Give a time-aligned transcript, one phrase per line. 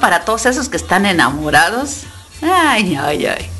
[0.00, 2.02] para todos esos que están enamorados.
[2.42, 3.50] Ay, ay, ay.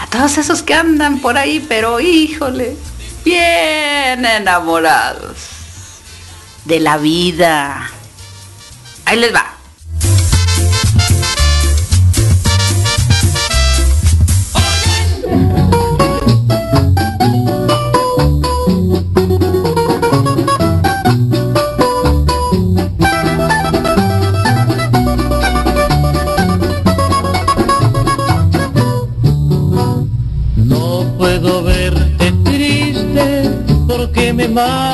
[0.00, 2.76] A todos esos que andan por ahí, pero híjole,
[3.24, 5.36] bien enamorados
[6.64, 7.90] de la vida.
[9.04, 9.57] Ahí les va.
[34.58, 34.87] Bye.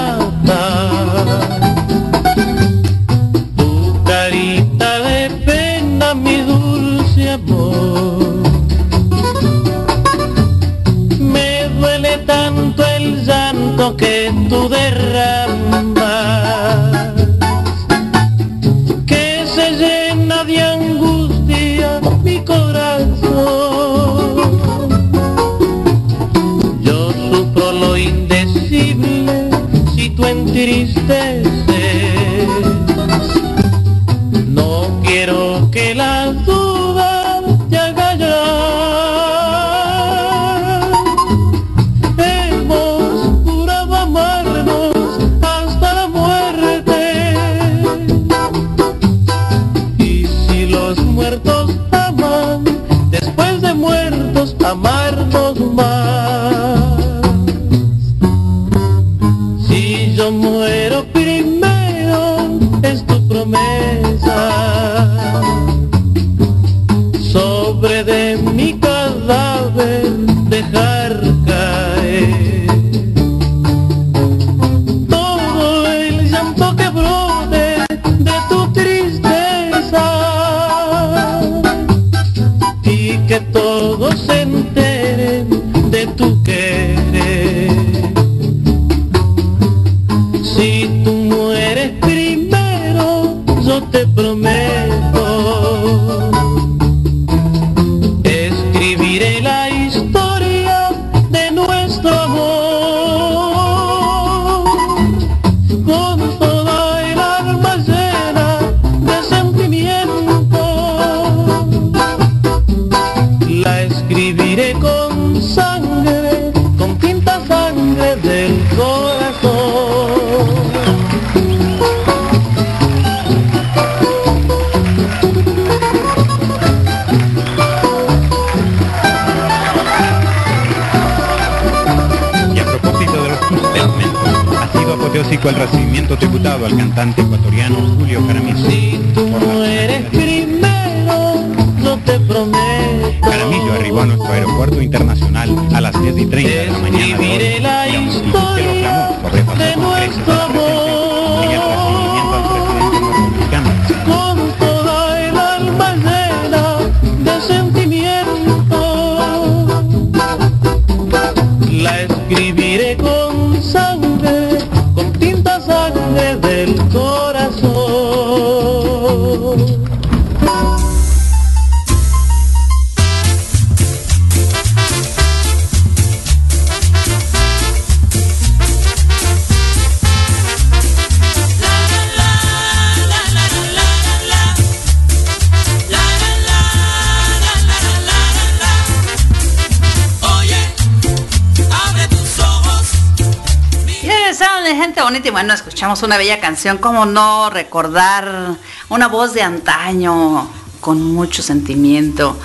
[196.03, 198.57] Una bella canción, como no recordar
[198.89, 200.49] una voz de antaño
[200.81, 202.39] con mucho sentimiento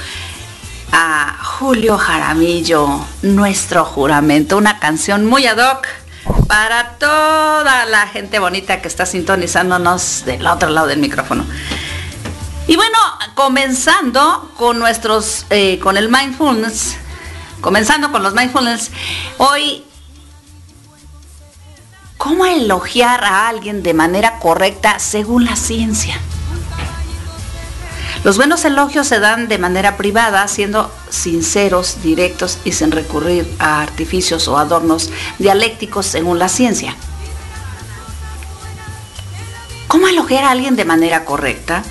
[0.92, 5.88] a Julio Jaramillo, nuestro juramento, una canción muy ad hoc
[6.48, 11.46] para toda la gente bonita que está sintonizándonos del otro lado del micrófono.
[12.68, 12.98] Y bueno,
[13.36, 16.98] comenzando con nuestros, eh, con el mindfulness,
[17.62, 18.92] comenzando con los mindfulness,
[19.38, 19.84] hoy
[22.20, 26.20] ¿Cómo elogiar a alguien de manera correcta según la ciencia?
[28.26, 33.82] Los buenos elogios se dan de manera privada, siendo sinceros, directos y sin recurrir a
[33.82, 36.94] artificios o adornos dialécticos según la ciencia.
[39.88, 41.84] ¿Cómo elogiar a alguien de manera correcta?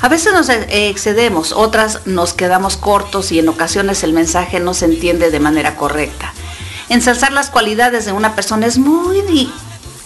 [0.00, 4.86] A veces nos excedemos, otras nos quedamos cortos y en ocasiones el mensaje no se
[4.86, 6.32] entiende de manera correcta
[6.88, 9.52] ensalzar las cualidades de una persona es muy,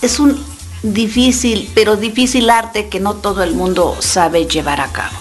[0.03, 0.43] es un
[0.83, 5.17] difícil, pero difícil arte que no todo el mundo sabe llevar a cabo.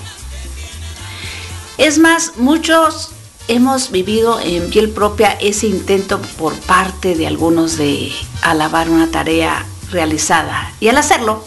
[1.78, 3.12] Es más, muchos
[3.48, 8.12] hemos vivido en piel propia ese intento por parte de algunos de
[8.42, 11.44] alabar una tarea realizada y al hacerlo,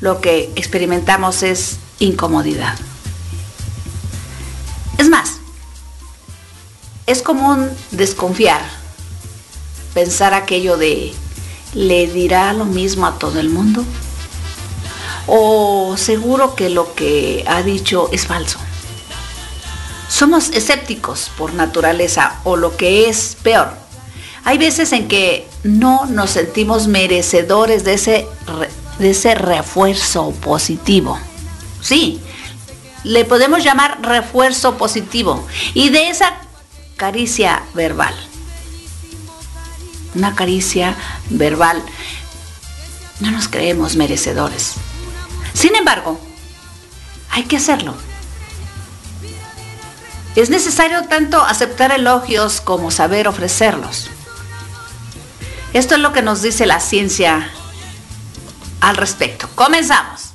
[0.00, 2.76] lo que experimentamos es incomodidad.
[4.98, 5.38] Es más,
[7.06, 8.62] es común desconfiar,
[9.96, 11.14] pensar aquello de
[11.72, 13.82] ¿le dirá lo mismo a todo el mundo?
[15.26, 18.58] ¿O seguro que lo que ha dicho es falso?
[20.10, 23.70] Somos escépticos por naturaleza o lo que es peor.
[24.44, 28.26] Hay veces en que no nos sentimos merecedores de ese,
[28.98, 31.18] de ese refuerzo positivo.
[31.80, 32.20] Sí,
[33.02, 36.34] le podemos llamar refuerzo positivo y de esa
[36.98, 38.14] caricia verbal.
[40.16, 40.96] Una caricia
[41.28, 41.82] verbal.
[43.20, 44.72] No nos creemos merecedores.
[45.52, 46.18] Sin embargo,
[47.30, 47.94] hay que hacerlo.
[50.34, 54.08] Es necesario tanto aceptar elogios como saber ofrecerlos.
[55.74, 57.50] Esto es lo que nos dice la ciencia
[58.80, 59.48] al respecto.
[59.54, 60.32] Comenzamos.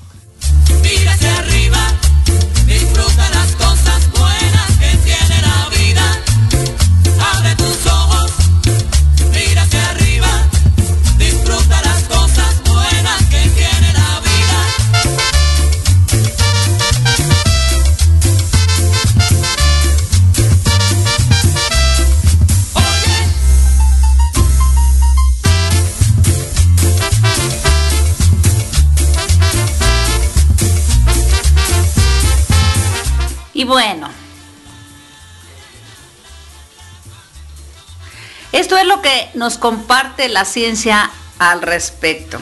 [38.82, 42.40] Es lo que nos comparte la ciencia al respecto.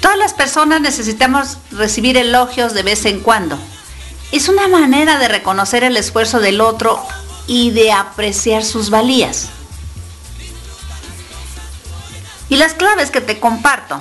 [0.00, 3.58] Todas las personas necesitamos recibir elogios de vez en cuando.
[4.32, 7.02] Es una manera de reconocer el esfuerzo del otro
[7.46, 9.48] y de apreciar sus valías.
[12.50, 14.00] Y las claves que te comparto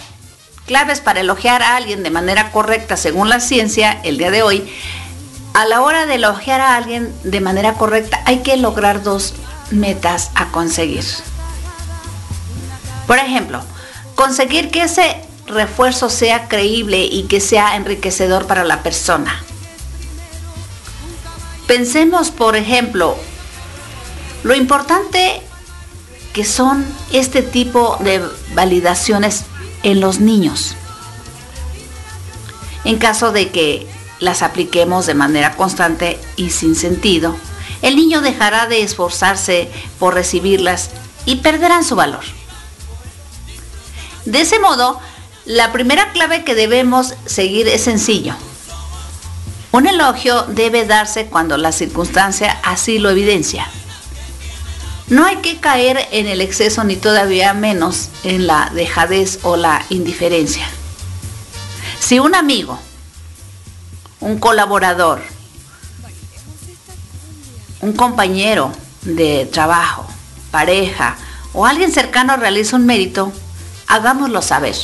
[0.65, 4.69] claves para elogiar a alguien de manera correcta según la ciencia el día de hoy,
[5.53, 9.33] a la hora de elogiar a alguien de manera correcta hay que lograr dos
[9.71, 11.05] metas a conseguir.
[13.07, 13.61] Por ejemplo,
[14.15, 15.17] conseguir que ese
[15.47, 19.43] refuerzo sea creíble y que sea enriquecedor para la persona.
[21.67, 23.17] Pensemos, por ejemplo,
[24.43, 25.41] lo importante
[26.33, 28.21] que son este tipo de
[28.53, 29.43] validaciones
[29.83, 30.75] en los niños.
[32.85, 33.87] En caso de que
[34.23, 37.35] las apliquemos de manera constante y sin sentido,
[37.81, 40.91] el niño dejará de esforzarse por recibirlas
[41.25, 42.23] y perderán su valor.
[44.25, 44.99] De ese modo,
[45.45, 48.35] la primera clave que debemos seguir es sencillo.
[49.73, 53.67] Un elogio debe darse cuando la circunstancia así lo evidencia.
[55.09, 59.85] No hay que caer en el exceso ni todavía menos en la dejadez o la
[59.89, 60.65] indiferencia.
[61.99, 62.79] Si un amigo,
[64.23, 65.21] un colaborador,
[67.81, 68.71] un compañero
[69.01, 70.05] de trabajo,
[70.49, 71.17] pareja
[71.51, 73.33] o alguien cercano realiza un mérito,
[73.87, 74.75] hagámoslo saber.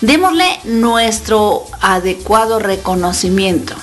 [0.00, 3.74] Démosle nuestro adecuado reconocimiento.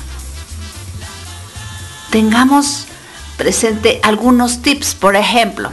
[2.11, 2.85] Tengamos
[3.37, 4.93] presente algunos tips.
[4.93, 5.71] Por ejemplo,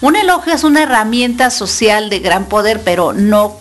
[0.00, 3.56] un elogio es una herramienta social de gran poder, pero no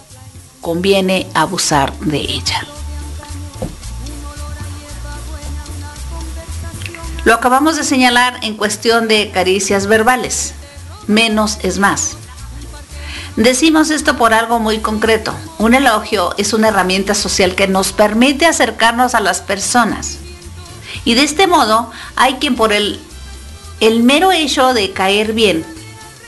[0.61, 2.65] conviene abusar de ella.
[7.25, 10.53] Lo acabamos de señalar en cuestión de caricias verbales.
[11.07, 12.15] Menos es más.
[13.35, 15.33] Decimos esto por algo muy concreto.
[15.57, 20.19] Un elogio es una herramienta social que nos permite acercarnos a las personas.
[21.03, 23.01] Y de este modo hay quien por el
[23.79, 25.65] el mero hecho de caer bien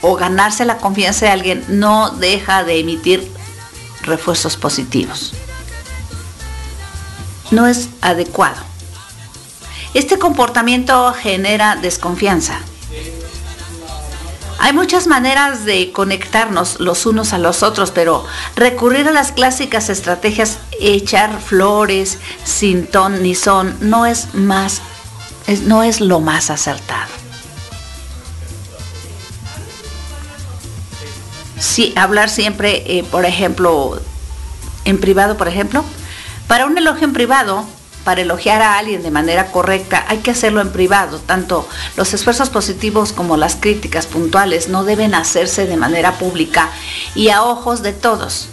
[0.02, 3.32] o ganarse la confianza de alguien no deja de emitir
[4.04, 5.34] refuerzos positivos.
[7.52, 8.67] No es adecuado.
[9.98, 12.60] Este comportamiento genera desconfianza.
[14.60, 18.24] Hay muchas maneras de conectarnos los unos a los otros, pero
[18.56, 24.84] recurrir a las clásicas estrategias, echar flores sin ton ni son, no es más,
[25.66, 27.10] no es lo más acertado.
[31.60, 34.00] sí, hablar siempre, eh, por ejemplo,
[34.86, 35.84] en privado, por ejemplo.
[36.48, 37.66] Para un elogio en privado,
[38.08, 41.20] para elogiar a alguien de manera correcta hay que hacerlo en privado.
[41.20, 46.70] Tanto los esfuerzos positivos como las críticas puntuales no deben hacerse de manera pública
[47.16, 48.48] y a ojos de todos.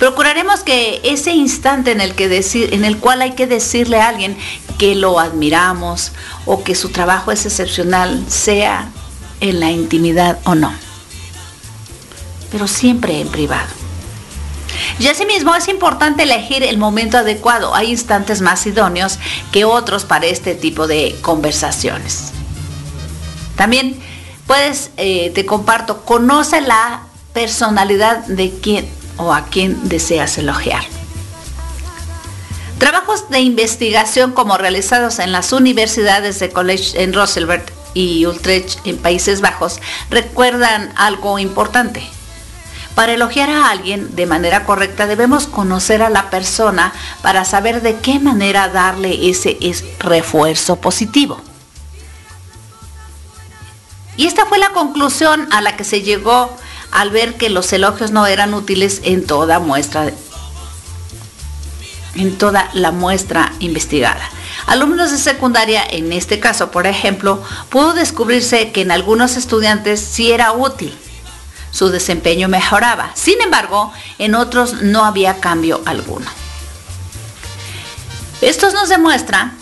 [0.00, 4.08] Procuraremos que ese instante en el, que decir, en el cual hay que decirle a
[4.08, 4.36] alguien
[4.76, 6.10] que lo admiramos
[6.46, 8.88] o que su trabajo es excepcional sea
[9.38, 10.74] en la intimidad o no.
[12.50, 13.81] Pero siempre en privado.
[14.98, 17.74] Y asimismo es importante elegir el momento adecuado.
[17.74, 19.18] Hay instantes más idóneos
[19.50, 22.32] que otros para este tipo de conversaciones.
[23.56, 23.98] También
[24.46, 30.84] puedes, eh, te comparto, conoce la personalidad de quien o a quien deseas elogiar.
[32.78, 38.98] Trabajos de investigación como realizados en las universidades de College en Roosevelt y Utrecht en
[38.98, 39.78] Países Bajos
[40.10, 42.02] recuerdan algo importante.
[42.94, 47.96] Para elogiar a alguien de manera correcta debemos conocer a la persona para saber de
[47.96, 49.56] qué manera darle ese
[49.98, 51.40] refuerzo positivo.
[54.16, 56.54] Y esta fue la conclusión a la que se llegó
[56.90, 60.12] al ver que los elogios no eran útiles en toda muestra
[62.14, 64.20] en toda la muestra investigada.
[64.66, 70.30] Alumnos de secundaria, en este caso, por ejemplo, pudo descubrirse que en algunos estudiantes sí
[70.30, 70.94] era útil
[71.72, 73.10] su desempeño mejoraba.
[73.14, 76.26] Sin embargo, en otros no había cambio alguno.
[78.40, 79.52] Esto nos demuestra,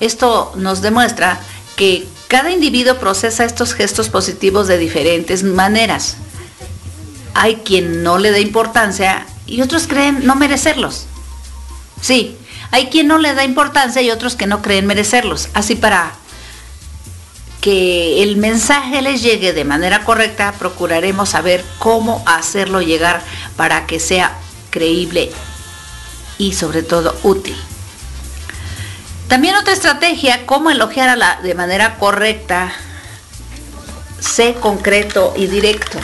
[0.00, 1.40] esto nos demuestra
[1.76, 6.16] que cada individuo procesa estos gestos positivos de diferentes maneras.
[7.34, 11.06] Hay quien no le da importancia y otros creen no merecerlos.
[12.00, 12.36] Sí,
[12.70, 15.48] hay quien no le da importancia y otros que no creen merecerlos.
[15.54, 16.12] Así para
[17.64, 23.22] que el mensaje les llegue de manera correcta, procuraremos saber cómo hacerlo llegar
[23.56, 24.36] para que sea
[24.68, 25.32] creíble
[26.36, 27.56] y sobre todo útil.
[29.28, 32.70] También otra estrategia, cómo elogiar la, de manera correcta,
[34.20, 35.98] sé concreto y directo.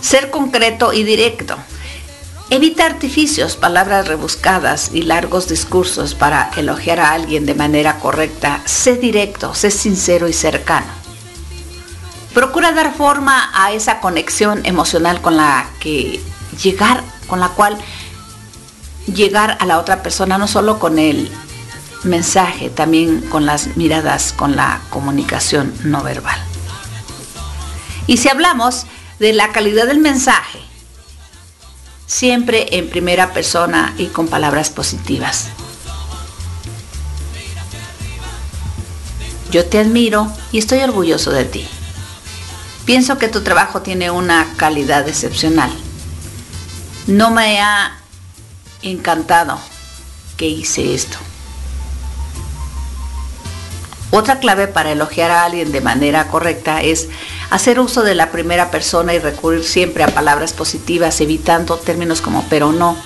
[0.00, 1.58] Ser concreto y directo.
[2.52, 8.60] Evita artificios, palabras rebuscadas y largos discursos para elogiar a alguien de manera correcta.
[8.64, 10.88] Sé directo, sé sincero y cercano.
[12.34, 16.20] Procura dar forma a esa conexión emocional con la que
[16.60, 17.78] llegar, con la cual
[19.06, 21.30] llegar a la otra persona, no solo con el
[22.02, 26.40] mensaje, también con las miradas, con la comunicación no verbal.
[28.08, 28.86] Y si hablamos
[29.20, 30.69] de la calidad del mensaje,
[32.10, 35.46] siempre en primera persona y con palabras positivas.
[39.52, 41.68] Yo te admiro y estoy orgulloso de ti.
[42.84, 45.70] Pienso que tu trabajo tiene una calidad excepcional.
[47.06, 48.00] No me ha
[48.82, 49.60] encantado
[50.36, 51.16] que hice esto.
[54.10, 57.08] Otra clave para elogiar a alguien de manera correcta es
[57.50, 62.44] hacer uso de la primera persona y recurrir siempre a palabras positivas, evitando términos como
[62.48, 62.96] pero no,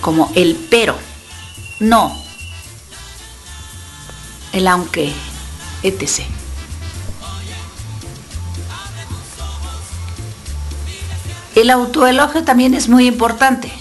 [0.00, 0.96] como el pero,
[1.78, 2.14] no,
[4.52, 5.12] el aunque,
[5.82, 6.22] etc.
[11.54, 13.72] El autoelogio también es muy importante.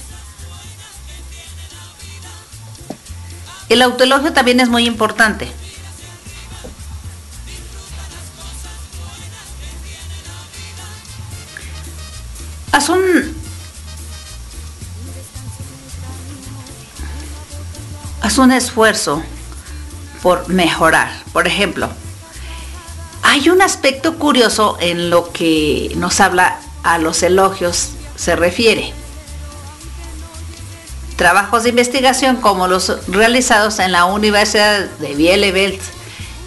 [3.70, 5.50] El autoelogio también es muy importante.
[12.72, 13.42] Haz un...
[18.38, 19.22] Un esfuerzo
[20.24, 21.12] por mejorar.
[21.32, 21.90] Por ejemplo,
[23.22, 28.94] hay un aspecto curioso en lo que nos habla a los elogios se refiere.
[31.18, 35.80] Trabajos de investigación como los realizados en la Universidad de Bielefeld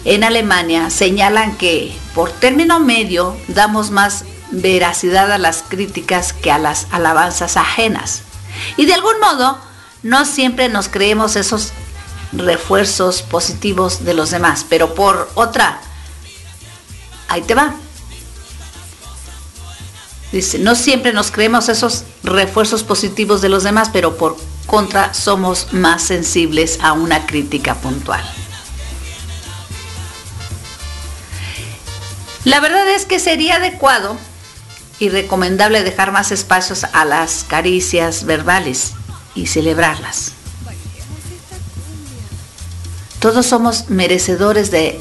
[0.03, 4.25] en Alemania señalan que por término medio damos más
[4.61, 8.21] veracidad a las críticas que a las alabanzas ajenas.
[8.77, 9.59] Y de algún modo,
[10.03, 11.73] no siempre nos creemos esos
[12.31, 15.79] refuerzos positivos de los demás, pero por otra,
[17.27, 17.75] ahí te va.
[20.31, 24.35] Dice, no siempre nos creemos esos refuerzos positivos de los demás, pero por
[24.65, 28.23] contra somos más sensibles a una crítica puntual.
[32.43, 34.17] La verdad es que sería adecuado
[34.99, 38.93] y recomendable dejar más espacios a las caricias verbales
[39.33, 40.31] y celebrarlas.
[43.19, 44.99] Todos somos merecedores de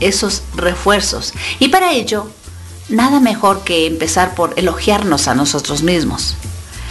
[0.00, 2.28] esos refuerzos y para ello
[2.88, 6.36] nada mejor que empezar por elogiarnos a nosotros mismos.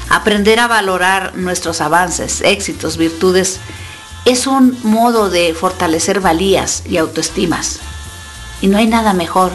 [0.10, 3.60] Aprender a valorar nuestros avances, éxitos, virtudes,
[4.26, 7.80] es un modo de fortalecer valías y autoestimas.
[8.62, 9.52] Y no hay nada mejor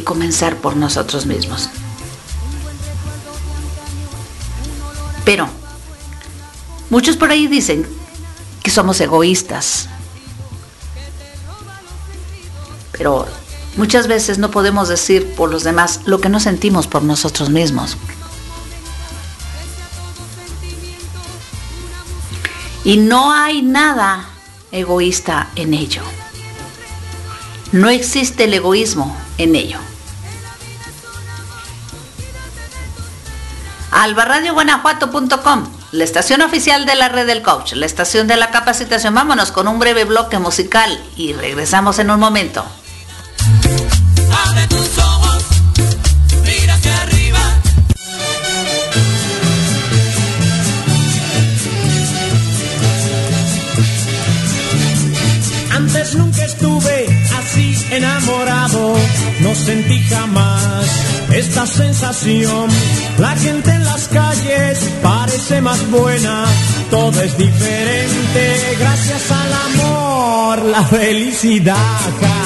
[0.00, 1.68] comenzar por nosotros mismos.
[5.24, 5.48] Pero
[6.90, 7.86] muchos por ahí dicen
[8.62, 9.88] que somos egoístas.
[12.92, 13.26] Pero
[13.76, 17.96] muchas veces no podemos decir por los demás lo que no sentimos por nosotros mismos.
[22.84, 24.28] Y no hay nada
[24.72, 26.02] egoísta en ello.
[27.72, 29.78] No existe el egoísmo en ello.
[33.92, 39.14] albarradioguanajuato.com, la estación oficial de la red del coach, la estación de la capacitación.
[39.14, 42.64] Vámonos con un breve bloque musical y regresamos en un momento.
[57.96, 58.94] Enamorado,
[59.40, 60.86] no sentí jamás
[61.32, 62.68] esta sensación.
[63.18, 66.44] La gente en las calles parece más buena,
[66.90, 71.76] todo es diferente gracias al amor, la felicidad.
[72.20, 72.42] Ja,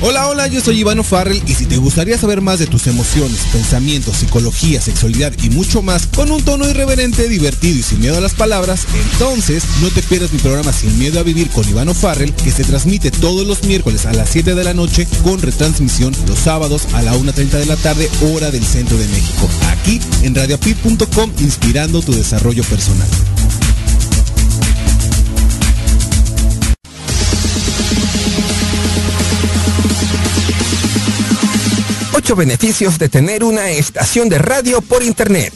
[0.00, 3.40] Hola, hola, yo soy Ivano Farrell y si te gustaría saber más de tus emociones,
[3.52, 8.20] pensamientos, psicología, sexualidad y mucho más con un tono irreverente, divertido y sin miedo a
[8.20, 12.32] las palabras, entonces no te pierdas mi programa Sin Miedo a Vivir con Ivano Farrell
[12.32, 16.38] que se transmite todos los miércoles a las 7 de la noche con retransmisión los
[16.38, 19.48] sábados a la 1.30 de la tarde hora del centro de México.
[19.72, 23.08] Aquí en radiopit.com inspirando tu desarrollo personal.
[32.36, 35.52] Beneficios de tener una estación de radio por Internet.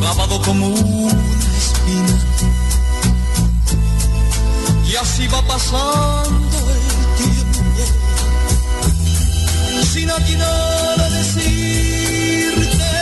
[0.00, 1.22] clavado como una
[1.58, 2.18] espina.
[4.90, 6.82] Y así va pasando el
[7.18, 7.60] tiempo,
[9.92, 12.92] sin atinar a decirte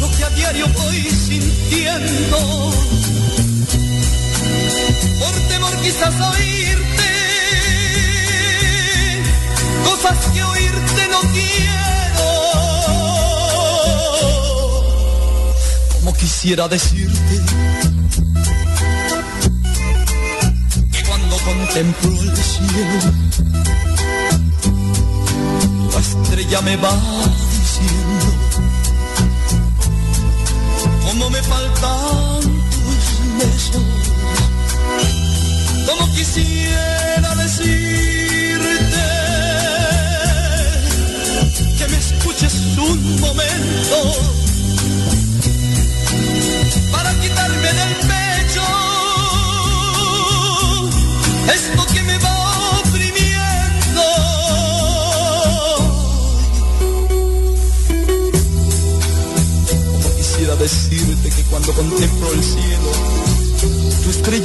[0.00, 2.72] lo que a diario voy sintiendo.
[5.20, 6.81] Por temor quizás oírte
[10.02, 12.30] cosas que oírte no quiero.
[15.94, 17.40] Como quisiera decirte
[20.92, 23.12] que cuando contemplo el cielo,
[25.92, 26.94] la estrella me va
[27.60, 28.26] diciendo
[31.06, 33.04] cómo me faltan tus
[33.38, 33.82] besos.
[35.86, 37.11] Como quisiera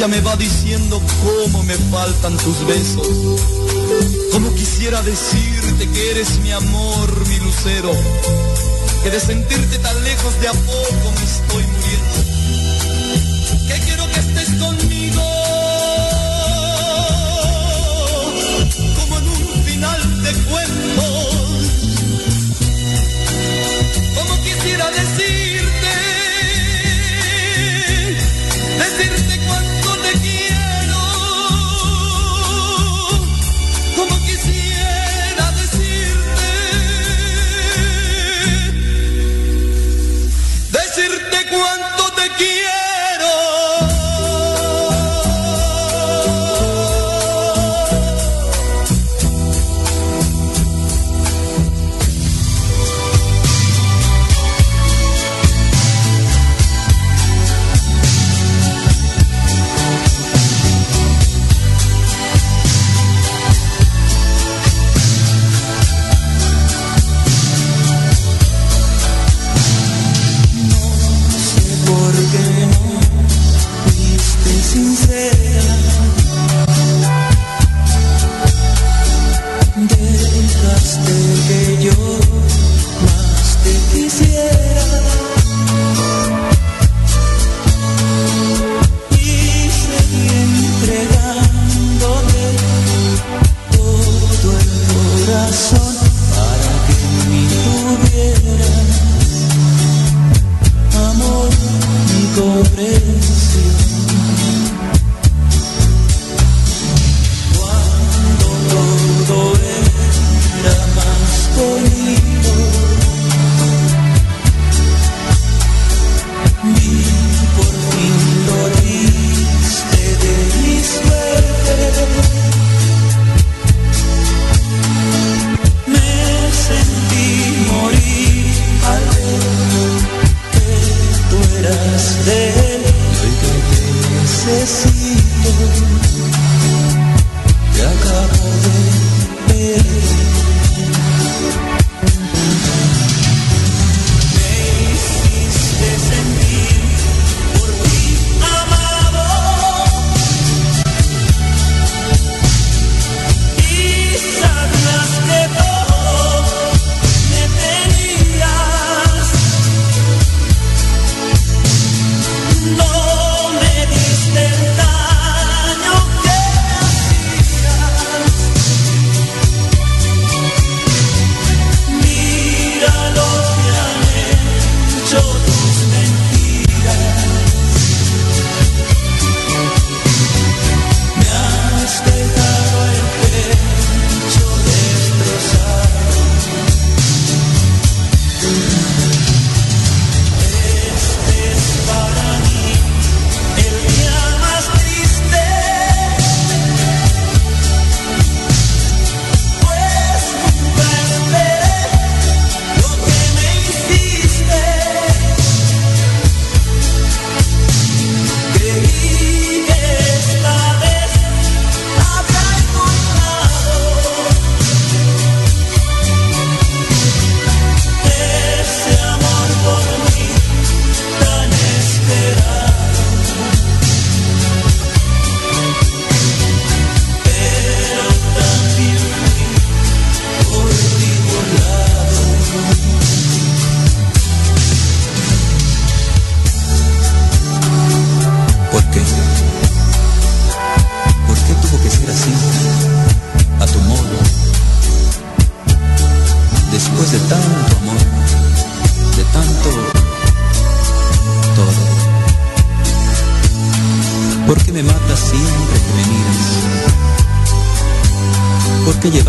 [0.08, 3.08] me va diciendo cómo me faltan tus besos.
[4.32, 7.92] Como quisiera decirte que eres mi amor, mi lucero,
[9.04, 11.87] que de sentirte tan lejos de a poco me estoy muriendo.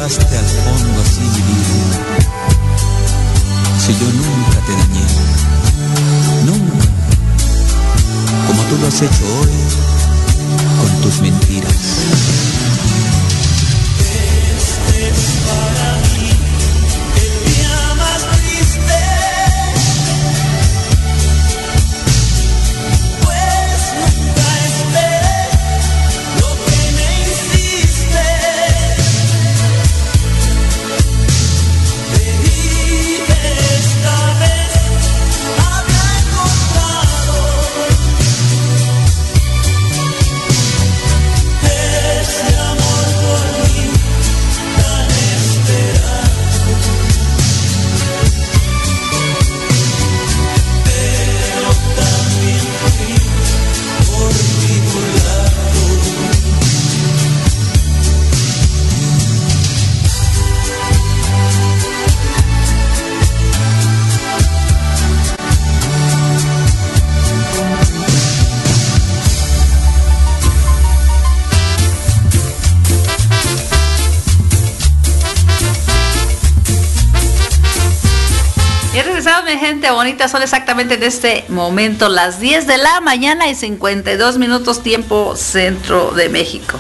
[0.09, 1.99] arrastraste al fondo así mi vida.
[3.79, 5.07] Si yo nunca te dañé,
[6.47, 6.87] nunca,
[8.47, 9.58] como tú lo has hecho hoy.
[79.89, 80.29] Gente bonita?
[80.29, 86.11] Son exactamente en este momento las 10 de la mañana y 52 minutos tiempo centro
[86.11, 86.79] de México.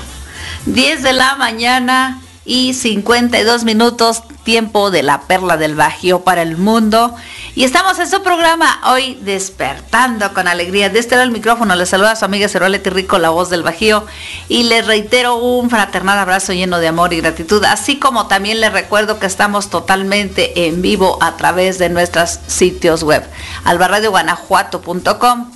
[0.67, 6.57] 10 de la mañana y 52 minutos tiempo de la perla del Bajío para el
[6.57, 7.15] mundo.
[7.55, 10.89] Y estamos en su programa hoy despertando con alegría.
[10.89, 13.63] De este lado el micrófono les saluda a su amiga Ceroleti Rico, la voz del
[13.63, 14.07] Bajío.
[14.49, 17.63] Y les reitero un fraternal abrazo lleno de amor y gratitud.
[17.67, 23.03] Así como también les recuerdo que estamos totalmente en vivo a través de nuestros sitios
[23.03, 23.23] web.
[23.65, 25.51] albarradioguanajuato.com,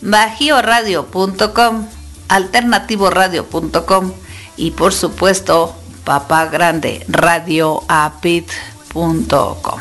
[0.00, 1.86] bajioradio.com,
[2.28, 4.12] alternativoradio.com
[4.56, 9.80] y por supuesto Papá Grande, radioapit.com.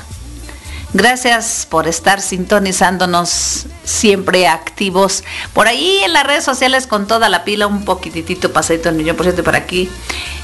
[0.92, 5.24] Gracias por estar sintonizándonos siempre activos.
[5.54, 9.16] Por ahí en las redes sociales con toda la pila, un poquitito pasadito el millón
[9.16, 9.88] por ciento por aquí.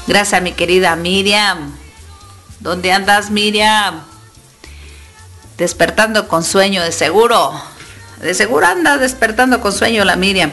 [0.06, 1.76] Gracias a mi querida Miriam.
[2.60, 4.04] ¿Dónde andas, Miriam?
[5.58, 7.60] Despertando con sueño, de seguro.
[8.20, 10.52] De seguro anda despertando con sueño la Miriam.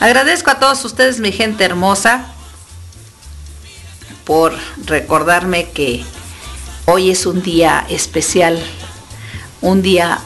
[0.00, 2.35] Agradezco a todos ustedes, mi gente hermosa
[4.26, 4.52] por
[4.84, 6.04] recordarme que
[6.84, 8.60] hoy es un día especial,
[9.62, 10.18] un día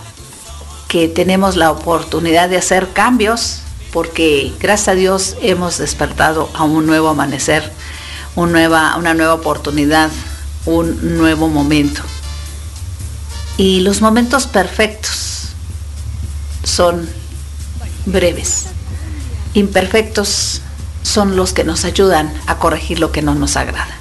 [0.88, 3.60] que tenemos la oportunidad de hacer cambios,
[3.92, 7.70] porque gracias a Dios hemos despertado a un nuevo amanecer,
[8.34, 10.10] una nueva, oportunidad,
[10.64, 12.00] un nuevo momento.
[13.58, 15.50] Y los momentos perfectos
[16.64, 17.06] son
[18.06, 18.64] breves,
[19.52, 20.62] imperfectos
[21.02, 23.96] son los que nos ayudan a corregir lo que no nos agrada.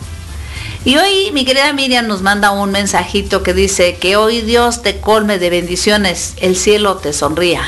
[0.85, 4.99] Y hoy mi querida Miriam nos manda un mensajito que dice que hoy Dios te
[4.99, 7.63] colme de bendiciones, el cielo te sonría,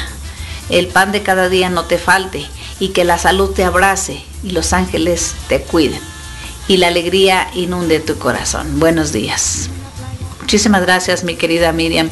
[0.69, 2.47] el pan de cada día no te falte
[2.79, 5.99] y que la salud te abrace y los ángeles te cuiden
[6.67, 8.79] y la alegría inunde tu corazón.
[8.79, 9.69] Buenos días.
[10.39, 12.09] Muchísimas gracias mi querida Miriam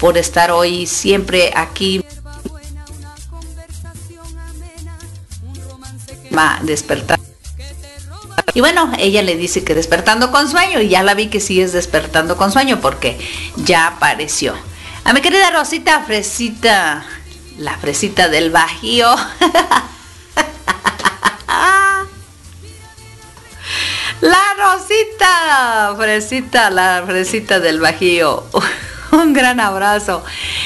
[0.00, 2.04] por estar hoy siempre aquí
[6.62, 7.18] despertar.
[8.54, 11.60] Y bueno, ella le dice que despertando con sueño y ya la vi que sí
[11.60, 13.18] es despertando con sueño porque
[13.56, 14.54] ya apareció.
[15.04, 17.04] A mi querida Rosita Fresita,
[17.58, 19.14] la fresita del Bajío.
[24.22, 28.44] La Rosita, fresita, la fresita del Bajío.
[29.12, 30.24] Un gran abrazo.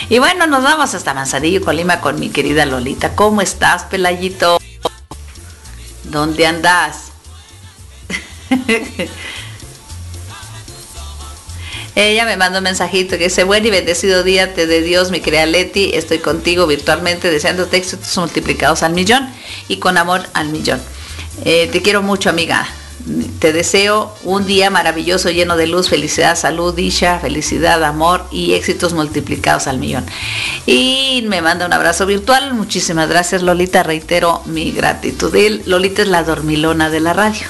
[0.08, 3.16] Y bueno, nos vamos hasta Manzanillo, Colima, con mi querida Lolita.
[3.16, 4.60] ¿Cómo estás, Pelayito?
[6.10, 7.12] ¿Dónde andas?
[11.94, 15.20] Ella me manda un mensajito que dice, buen y bendecido día te de Dios, mi
[15.20, 19.28] querida Leti, estoy contigo virtualmente deseando éxitos multiplicados al millón
[19.68, 20.80] y con amor al millón.
[21.44, 22.66] Eh, te quiero mucho, amiga.
[23.38, 28.92] Te deseo un día maravilloso, lleno de luz, felicidad, salud, dicha, felicidad, amor y éxitos
[28.92, 30.04] multiplicados al millón.
[30.66, 32.54] Y me manda un abrazo virtual.
[32.54, 33.82] Muchísimas gracias, Lolita.
[33.82, 35.34] Reitero mi gratitud.
[35.66, 37.46] Lolita es la dormilona de la radio.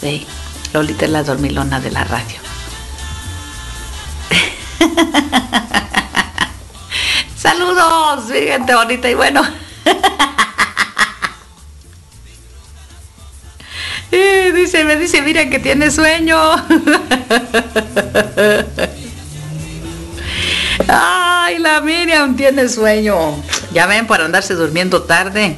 [0.00, 0.26] Sí,
[0.72, 2.36] Lolita es la dormilona de la radio.
[7.36, 9.42] Saludos, gente bonita y bueno.
[14.54, 16.36] dice, me dice, mira que tiene sueño.
[20.88, 23.42] Ay, la Miriam tiene sueño.
[23.72, 25.56] Ya ven, por andarse durmiendo tarde.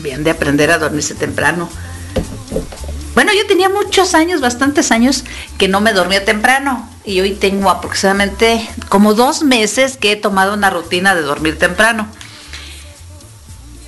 [0.00, 1.68] Bien de aprender a dormirse temprano.
[3.14, 5.24] Bueno, yo tenía muchos años, bastantes años,
[5.58, 6.88] que no me dormía temprano.
[7.04, 12.08] Y hoy tengo aproximadamente como dos meses que he tomado una rutina de dormir temprano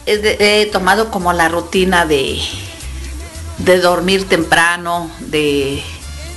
[0.07, 2.41] he, tomado como la rutina de,
[3.59, 5.83] de dormir temprano, de,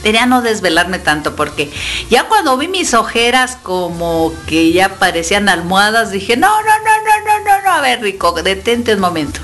[0.03, 1.71] ya no desvelarme tanto, porque
[2.09, 7.25] ya cuando vi mis ojeras como que ya parecían almohadas, dije, no, no, no, no,
[7.25, 9.39] no, no, no, a ver, Rico, detente un momento.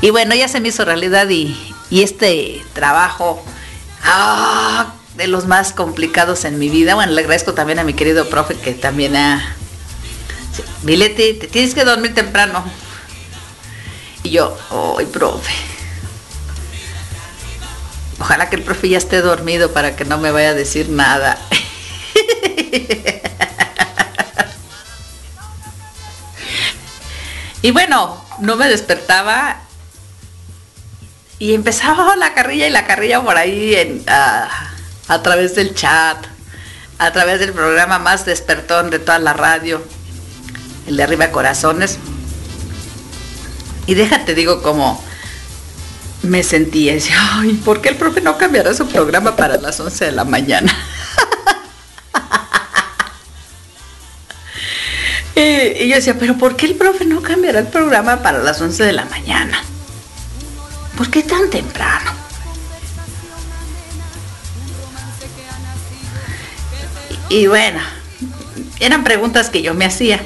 [0.00, 3.42] Y bueno, ya se me hizo realidad y, este trabajo,
[4.04, 6.94] ah, de los más complicados en mi vida.
[6.94, 9.56] Bueno, le agradezco también a mi querido profe que también ha...
[10.82, 12.62] Mileti, te tienes que dormir temprano.
[14.28, 14.58] Y yo,
[14.98, 15.54] ¡ay, profe!
[18.20, 21.38] Ojalá que el profe ya esté dormido para que no me vaya a decir nada.
[27.62, 29.62] y bueno, no me despertaba
[31.38, 36.18] y empezaba la carrilla y la carrilla por ahí en, a través del chat,
[36.98, 39.82] a través del programa más despertón de toda la radio,
[40.86, 41.98] el de arriba corazones.
[43.88, 45.02] Y déjate, digo, como
[46.22, 50.04] me sentía, decía, ay, ¿por qué el profe no cambiará su programa para las 11
[50.04, 50.76] de la mañana?
[55.34, 58.84] y, yo decía, pero ¿por qué el profe no cambiará el programa para las 11
[58.84, 59.58] de la mañana?
[60.98, 62.12] ¿Por qué tan temprano?
[67.30, 67.80] Y, bueno,
[68.80, 70.20] eran preguntas que yo me hacía.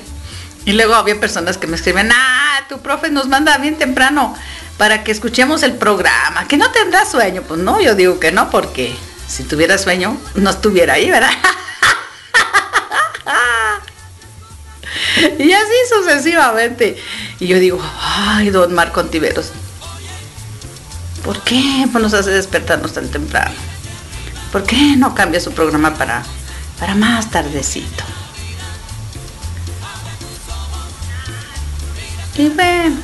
[0.65, 4.35] Y luego había personas que me escriben, ah, tu profe nos manda bien temprano
[4.79, 7.43] para que escuchemos el programa, que no tendrá sueño.
[7.43, 8.95] Pues no, yo digo que no, porque
[9.27, 11.31] si tuviera sueño, no estuviera ahí, ¿verdad?
[15.39, 16.97] y así sucesivamente.
[17.41, 19.51] Y yo digo, ay, don Marco Antiveros,
[21.25, 23.55] ¿por qué nos hace despertarnos tan temprano?
[24.53, 26.23] ¿Por qué no cambia su programa para,
[26.79, 28.05] para más tardecito?
[32.37, 32.97] Y bueno,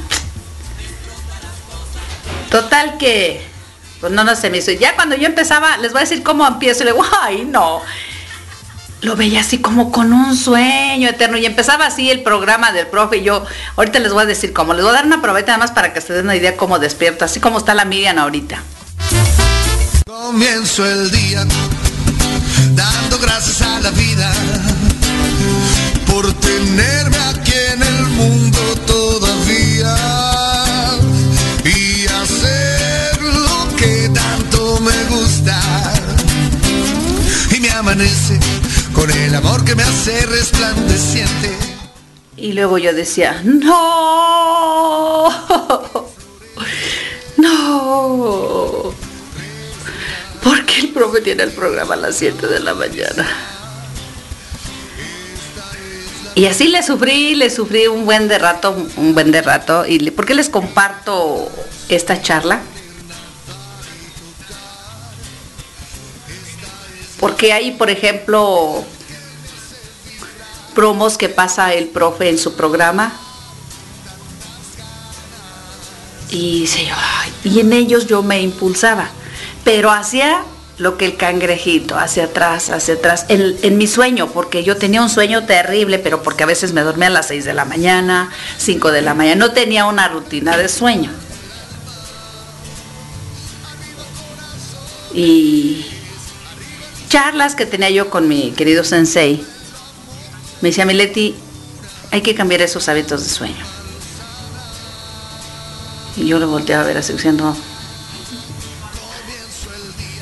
[2.50, 3.46] total que,
[4.00, 4.72] pues no, no se me hizo.
[4.72, 7.82] Ya cuando yo empezaba, les voy a decir cómo empiezo, y le digo, ay, no
[9.00, 13.18] lo veía así como con un sueño eterno y empezaba así el programa del profe
[13.18, 13.44] y yo
[13.76, 15.92] ahorita les voy a decir cómo, les voy a dar una probeta nada más para
[15.92, 18.62] que se den una idea cómo despierto, así como está la Miriam ahorita.
[20.04, 21.46] Comienzo el día
[22.74, 24.32] dando gracias a la vida
[26.20, 29.94] por tenerme aquí en el mundo todavía
[31.64, 35.60] y hacer lo que tanto me gusta
[37.56, 38.40] y me amanece
[38.92, 41.56] con el amor que me hace resplandeciente.
[42.36, 45.28] Y luego yo decía, no,
[47.36, 48.92] no,
[50.42, 53.57] porque el profe tiene el programa a las 7 de la mañana.
[56.38, 59.84] Y así le sufrí, le sufrí un buen de rato, un buen de rato.
[59.84, 61.50] ¿Y por qué les comparto
[61.88, 62.60] esta charla?
[67.18, 68.84] Porque hay, por ejemplo,
[70.76, 73.12] promos que pasa el profe en su programa.
[76.30, 76.70] Y,
[77.42, 79.10] y en ellos yo me impulsaba,
[79.64, 80.44] pero hacía
[80.78, 85.10] lo que el cangrejito, hacia atrás, hacia atrás, en, mi sueño, porque yo tenía un
[85.10, 88.92] sueño terrible, pero porque a veces me dormía a las 6 de la mañana, 5
[88.92, 91.10] de la mañana, no tenía una rutina de sueño.
[95.12, 95.84] Y
[97.08, 99.44] charlas que tenía yo con mi querido sensei,
[100.60, 101.34] me decía, Mileti,
[102.12, 103.64] hay que cambiar esos hábitos de sueño.
[106.16, 107.56] Y yo lo volteaba a ver así diciendo,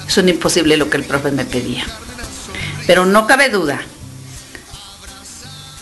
[0.07, 1.85] es un imposible lo que el profe me pedía.
[2.87, 3.81] Pero no cabe duda,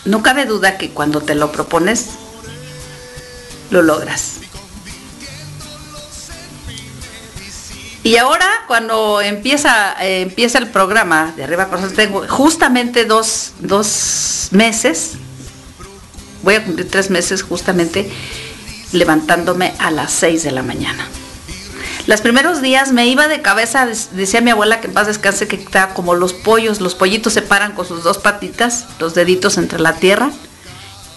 [0.05, 2.09] no cabe duda que cuando te lo propones,
[3.69, 4.35] lo logras.
[8.03, 14.49] Y ahora cuando empieza, eh, empieza el programa de Arriba Corazón, tengo justamente dos, dos
[14.51, 15.13] meses,
[16.43, 18.11] voy a cumplir tres meses justamente
[18.91, 21.07] levantándome a las seis de la mañana.
[22.07, 25.55] Los primeros días me iba de cabeza, decía mi abuela que en paz descanse, que
[25.55, 29.79] está como los pollos, los pollitos se paran con sus dos patitas, los deditos entre
[29.79, 30.31] la tierra,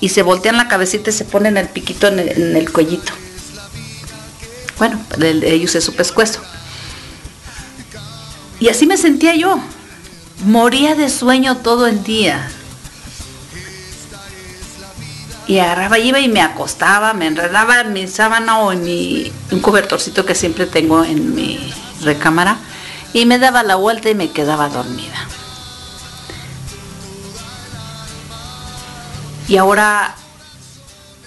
[0.01, 3.13] y se voltean la cabecita y se ponen el piquito en el, en el cuellito.
[4.79, 6.41] Bueno, ellos es su pescuezo.
[8.61, 9.61] Y así me sentía yo.
[10.45, 12.49] Moría de sueño todo el día.
[15.49, 19.61] Y agarraba, iba y me acostaba, me enredaba en mi sábana o en mi, un
[19.61, 22.59] cobertorcito que siempre tengo en mi recámara
[23.13, 25.17] y me daba la vuelta y me quedaba dormida.
[29.49, 30.15] Y ahora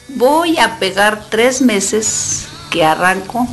[0.07, 3.49] voy a pegar tres meses que arranco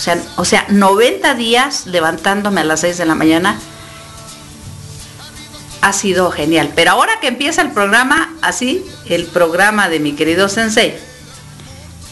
[0.00, 3.58] o sea, o sea, 90 días levantándome a las 6 de la mañana
[5.80, 6.72] ha sido genial.
[6.74, 10.96] Pero ahora que empieza el programa, así, el programa de mi querido Sensei,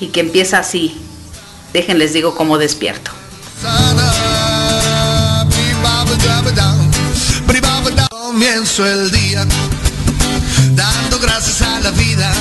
[0.00, 1.00] y que empieza así,
[1.72, 3.10] déjenles digo cómo despierto.
[8.10, 9.44] Comienzo el día
[10.70, 12.32] dando gracias a la vida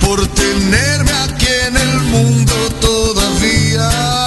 [0.00, 4.21] por tenerme aquí en el mundo todavía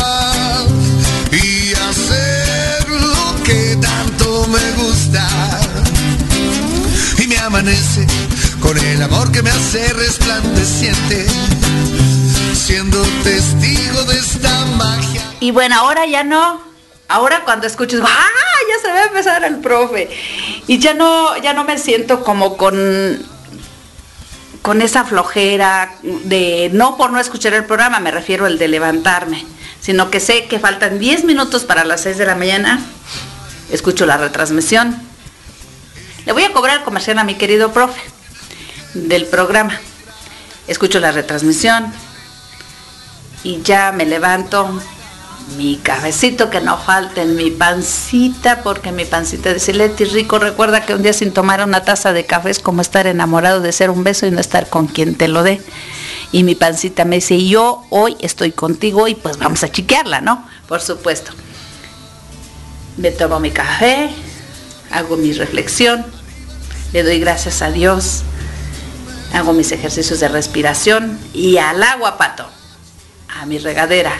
[8.61, 11.25] con el amor que me hace resplandeciente,
[12.53, 15.23] siendo testigo de esta magia.
[15.39, 16.61] Y bueno, ahora ya no.
[17.07, 18.27] Ahora cuando escuches, ¡ah!
[18.69, 20.09] Ya se va a empezar el profe.
[20.67, 23.25] Y ya no, ya no me siento como con
[24.61, 29.43] con esa flojera de no por no escuchar el programa, me refiero al de levantarme,
[29.79, 32.79] sino que sé que faltan 10 minutos para las 6 de la mañana,
[33.71, 35.14] escucho la retransmisión.
[36.25, 38.01] Le voy a cobrar comercial a mi querido profe.
[38.95, 39.79] del programa.
[40.67, 41.93] Escucho la retransmisión
[43.43, 44.81] y ya me levanto,
[45.57, 50.85] mi cafecito que no falte en mi pancita, porque mi pancita dice, Leti, rico, recuerda
[50.85, 53.91] que un día sin tomar una taza de café es como estar enamorado de ser
[53.91, 55.61] un beso y no estar con quien te lo dé.
[56.31, 60.47] Y mi pancita me dice, yo hoy estoy contigo y pues vamos a chiquearla, ¿no?
[60.67, 61.31] Por supuesto.
[62.97, 64.09] Me tomo mi café,
[64.95, 66.05] hago mi reflexión,
[66.93, 68.23] le doy gracias a Dios,
[69.33, 72.47] hago mis ejercicios de respiración y al agua, pato,
[73.39, 74.13] a mi regadera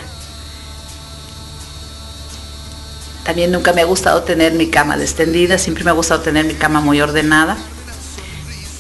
[3.26, 6.54] También nunca me ha gustado tener mi cama extendida, siempre me ha gustado tener mi
[6.54, 7.58] cama muy ordenada.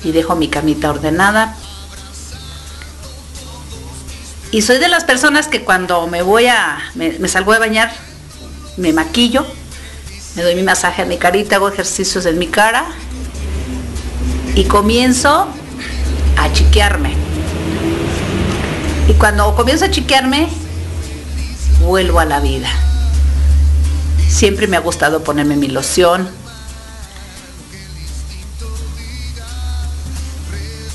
[0.04, 1.58] Y dejo mi camita ordenada.
[4.52, 7.92] Y soy de las personas que cuando me voy a, me, salgo de bañar,
[8.78, 9.48] me maquillo,
[10.36, 12.86] me doy mi masaje a mi carita, hago ejercicios en mi cara
[14.54, 15.48] y comienzo
[16.38, 17.14] a chiquearme.
[19.08, 20.50] Y cuando comienzo a chiquearme,
[21.82, 22.70] vuelvo a la vida.
[24.28, 26.28] Siempre me ha gustado ponerme mi loción.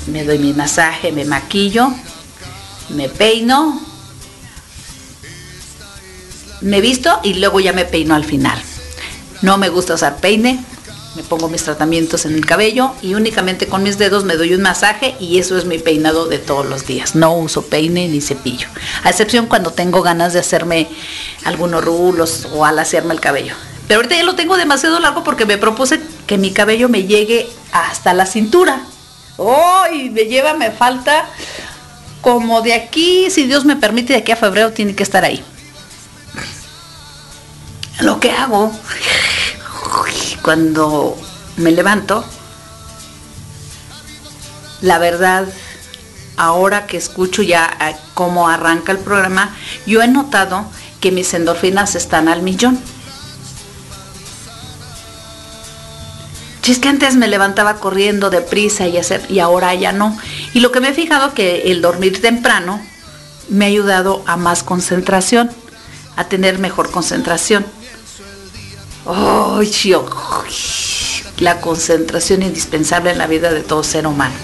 [0.07, 1.91] Me doy mi masaje, me maquillo,
[2.89, 3.81] me peino,
[6.59, 8.61] me visto y luego ya me peino al final.
[9.41, 10.63] No me gusta usar peine,
[11.15, 14.61] me pongo mis tratamientos en el cabello y únicamente con mis dedos me doy un
[14.61, 17.15] masaje y eso es mi peinado de todos los días.
[17.15, 18.67] No uso peine ni cepillo,
[19.03, 20.87] a excepción cuando tengo ganas de hacerme
[21.43, 23.55] algunos rulos o al hacerme el cabello.
[23.87, 27.49] Pero ahorita ya lo tengo demasiado largo porque me propuse que mi cabello me llegue
[27.73, 28.83] hasta la cintura.
[29.37, 29.83] ¡Oh!
[30.11, 31.25] me lleva, me falta
[32.21, 35.43] como de aquí, si Dios me permite, de aquí a febrero tiene que estar ahí.
[38.01, 38.71] Lo que hago
[40.41, 41.15] cuando
[41.57, 42.25] me levanto,
[44.81, 45.47] la verdad,
[46.35, 50.65] ahora que escucho ya eh, cómo arranca el programa, yo he notado
[50.99, 52.79] que mis endorfinas están al millón.
[56.63, 60.17] Si es que antes me levantaba corriendo deprisa y hacer, y ahora ya no.
[60.53, 62.81] Y lo que me he fijado que el dormir temprano
[63.49, 65.51] me ha ayudado a más concentración,
[66.15, 67.65] a tener mejor concentración.
[69.05, 69.61] Oh,
[71.39, 74.35] la concentración indispensable en la vida de todo ser humano.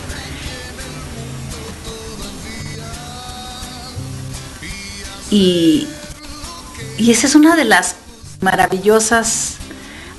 [5.30, 5.88] Y,
[6.98, 7.96] y esa es una de las
[8.42, 9.58] maravillosas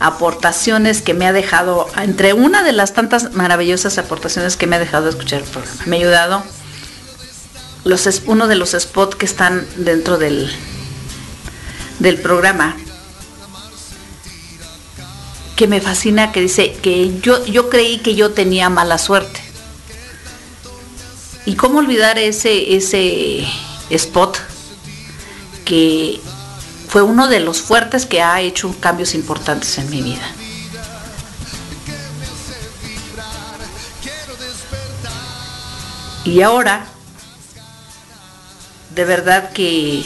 [0.01, 4.79] aportaciones que me ha dejado, entre una de las tantas maravillosas aportaciones que me ha
[4.79, 5.83] dejado escuchar el programa.
[5.87, 6.43] Me ha ayudado
[7.85, 10.49] los, uno de los spots que están dentro del,
[11.99, 12.77] del programa
[15.59, 19.41] que me fascina, que dice que yo, yo creí que yo tenía mala suerte.
[21.47, 23.45] ¿Y cómo olvidar ese, ese
[23.91, 24.39] spot
[25.65, 26.21] que
[26.89, 30.31] fue uno de los fuertes que ha hecho cambios importantes en mi vida?
[36.25, 36.87] Y ahora,
[38.95, 40.05] de verdad que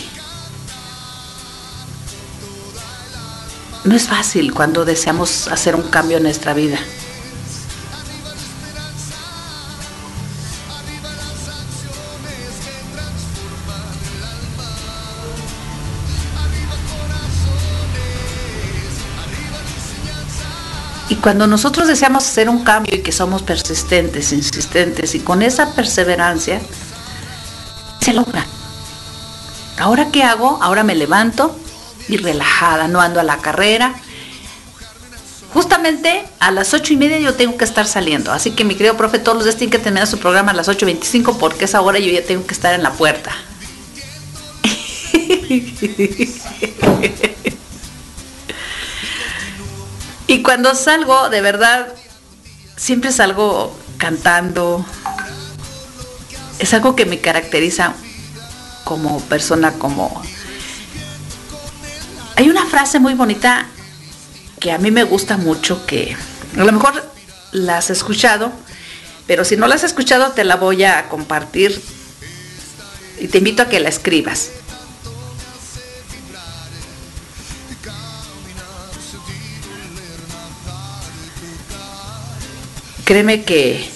[3.84, 6.78] No es fácil cuando deseamos hacer un cambio en nuestra vida.
[21.08, 25.74] Y cuando nosotros deseamos hacer un cambio y que somos persistentes, insistentes y con esa
[25.74, 26.62] perseverancia,
[28.00, 28.46] se logra.
[29.78, 30.58] ¿Ahora qué hago?
[30.62, 31.54] Ahora me levanto,
[32.12, 33.94] y relajada, no ando a la carrera.
[35.54, 38.98] Justamente a las ocho y media yo tengo que estar saliendo, así que mi querido
[38.98, 41.98] profe todos los días tiene que terminar su programa a las 8.25 porque esa hora
[41.98, 43.32] yo ya tengo que estar en la puerta.
[50.26, 51.88] y cuando salgo, de verdad,
[52.76, 54.84] siempre salgo cantando.
[56.58, 57.94] Es algo que me caracteriza
[58.84, 60.22] como persona, como
[62.36, 63.66] hay una frase muy bonita
[64.60, 66.16] que a mí me gusta mucho, que
[66.56, 67.04] a lo mejor
[67.52, 68.52] la has escuchado,
[69.26, 71.80] pero si no la has escuchado te la voy a compartir
[73.20, 74.50] y te invito a que la escribas.
[83.04, 83.90] Créeme que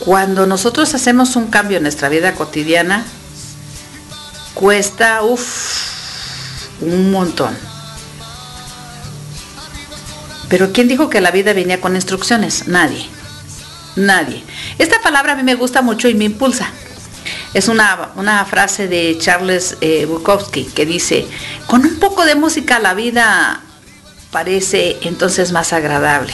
[0.00, 3.04] Cuando nosotros hacemos un cambio en nuestra vida cotidiana,
[4.54, 5.20] cuesta
[6.80, 7.56] un montón.
[10.48, 12.66] Pero ¿quién dijo que la vida venía con instrucciones?
[12.66, 13.06] Nadie.
[13.94, 14.42] Nadie.
[14.78, 16.70] Esta palabra a mí me gusta mucho y me impulsa.
[17.52, 21.26] Es una, una frase de Charles eh, Bukowski que dice,
[21.66, 23.60] con un poco de música la vida
[24.30, 26.32] parece entonces más agradable.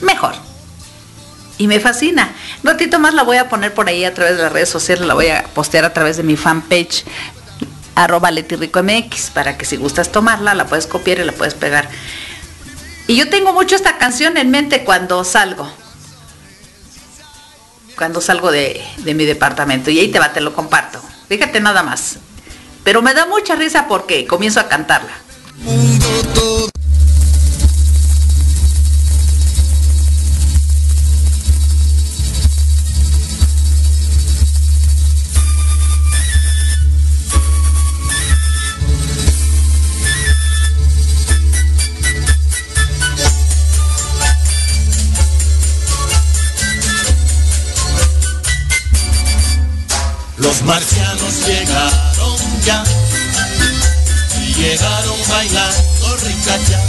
[0.00, 0.49] Mejor.
[1.60, 2.32] Y me fascina.
[2.62, 5.06] Un ratito más la voy a poner por ahí a través de las redes sociales,
[5.06, 7.04] la voy a postear a través de mi fanpage
[7.94, 11.90] arroba MX para que si gustas tomarla, la puedes copiar y la puedes pegar.
[13.08, 15.70] Y yo tengo mucho esta canción en mente cuando salgo.
[17.94, 19.90] Cuando salgo de, mi departamento.
[19.90, 21.02] Y ahí te va, te lo comparto.
[21.28, 22.20] Fíjate nada más.
[22.84, 25.12] Pero me da mucha risa porque comienzo a cantarla.
[50.70, 52.84] Marcianos llegaron ya
[54.40, 56.80] y llegaron bailando ricacha,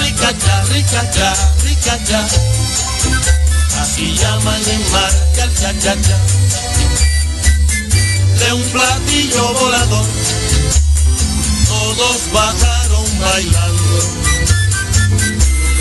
[0.00, 2.26] ricacha, ricacha, ricacha.
[3.78, 5.94] Así llaman en marcha el cha cha.
[8.38, 10.06] De un platillo volador,
[11.68, 13.98] todos bajaron bailando,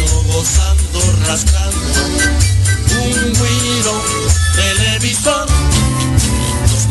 [0.03, 2.01] uno gozando, rascando,
[2.99, 4.01] un guiro
[4.55, 5.84] televisor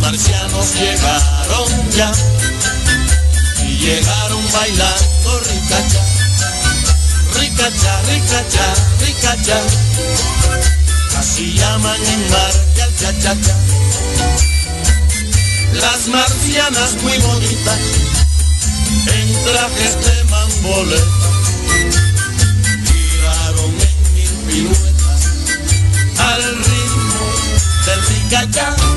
[0.05, 2.13] marcianos llegaron ya
[3.67, 6.03] y llegaron bailando ricacha,
[7.41, 9.59] ricacha, ricacha, ricacha.
[11.19, 13.57] Así llaman en marcha al cha cha cha.
[15.81, 17.79] Las marcianas muy bonitas
[19.07, 21.31] en trajes de mamboleta
[22.85, 25.21] giraron en mil piruetas
[26.19, 27.27] al ritmo
[27.87, 28.94] del ricacha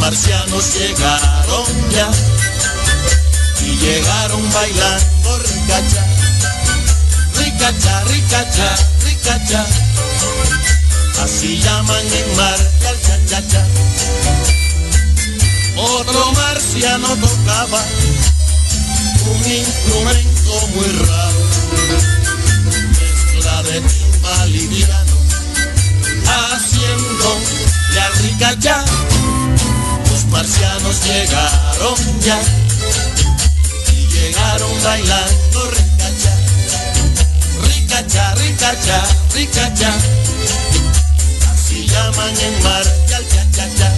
[0.00, 2.10] marcianos llegaron ya
[3.62, 6.06] y llegaron bailando ricacha,
[7.36, 9.66] ricacha, ricacha, ricacha.
[11.22, 13.66] Así llaman en marcha el cha cha cha.
[15.76, 17.84] Otro marciano tocaba
[19.26, 21.42] un instrumento muy raro,
[22.98, 25.16] mezcla de timbal y piano,
[26.26, 27.38] haciendo
[28.00, 28.84] al ricacha
[30.20, 32.38] los marcianos llegaron ya
[33.92, 36.34] y llegaron bailando ricacha,
[37.62, 39.02] ricacha, ricacha,
[39.34, 39.94] ricacha.
[41.52, 43.92] Así llaman en marcha al cha cha cha.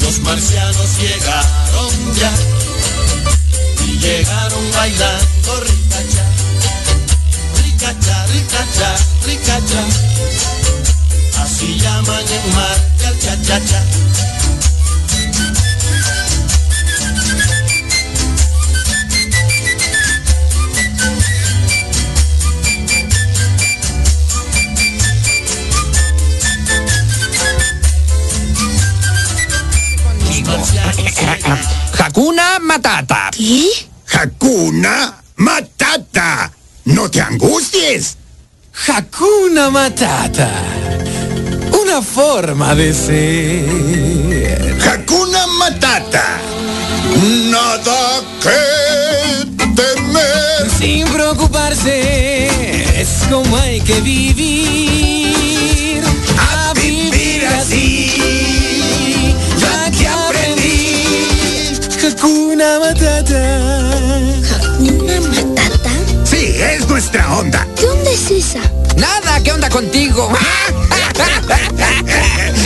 [0.00, 2.32] Los marcianos llegaron ya
[3.86, 6.15] y llegaron bailando ricacha
[7.76, 8.96] ricacha, ricacha,
[9.26, 9.82] ricacha.
[11.42, 13.82] Así llaman en el cha cha cha.
[31.98, 33.30] Hakuna Matata.
[33.36, 33.68] ¿Qué?
[34.06, 36.55] Hakuna Matata.
[36.86, 38.16] No te angusties.
[38.86, 40.48] Hakuna Matata.
[41.82, 44.78] Una forma de ser.
[44.86, 46.38] Hakuna Matata.
[47.50, 50.70] Nada que temer.
[50.78, 52.46] Sin preocuparse,
[53.00, 56.04] es como hay que vivir.
[56.38, 59.34] A vivir así.
[59.58, 61.74] Ya que aprendí.
[62.06, 63.85] Hakuna Matata.
[66.56, 67.68] Es nuestra onda.
[67.76, 68.60] ¿Qué onda es esa?
[68.96, 70.32] Nada, ¿qué onda contigo?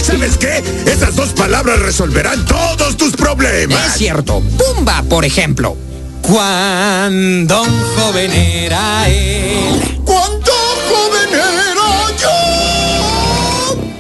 [0.03, 0.63] ¿Sabes qué?
[0.87, 3.85] Esas dos palabras resolverán todos tus problemas.
[3.89, 4.41] Es cierto.
[4.57, 5.77] Pumba, por ejemplo.
[6.23, 9.99] Cuando un joven era él.
[10.05, 10.53] ¿Cuánto
[10.89, 12.31] joven era yo?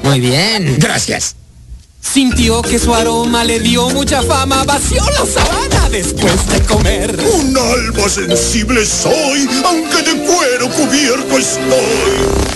[0.05, 0.76] Muy bien.
[0.78, 1.34] Gracias.
[2.01, 7.16] Sintió que su aroma le dio mucha fama, vació la sabana después de comer.
[7.34, 12.51] Un alma sensible soy, aunque de cuero cubierto estoy.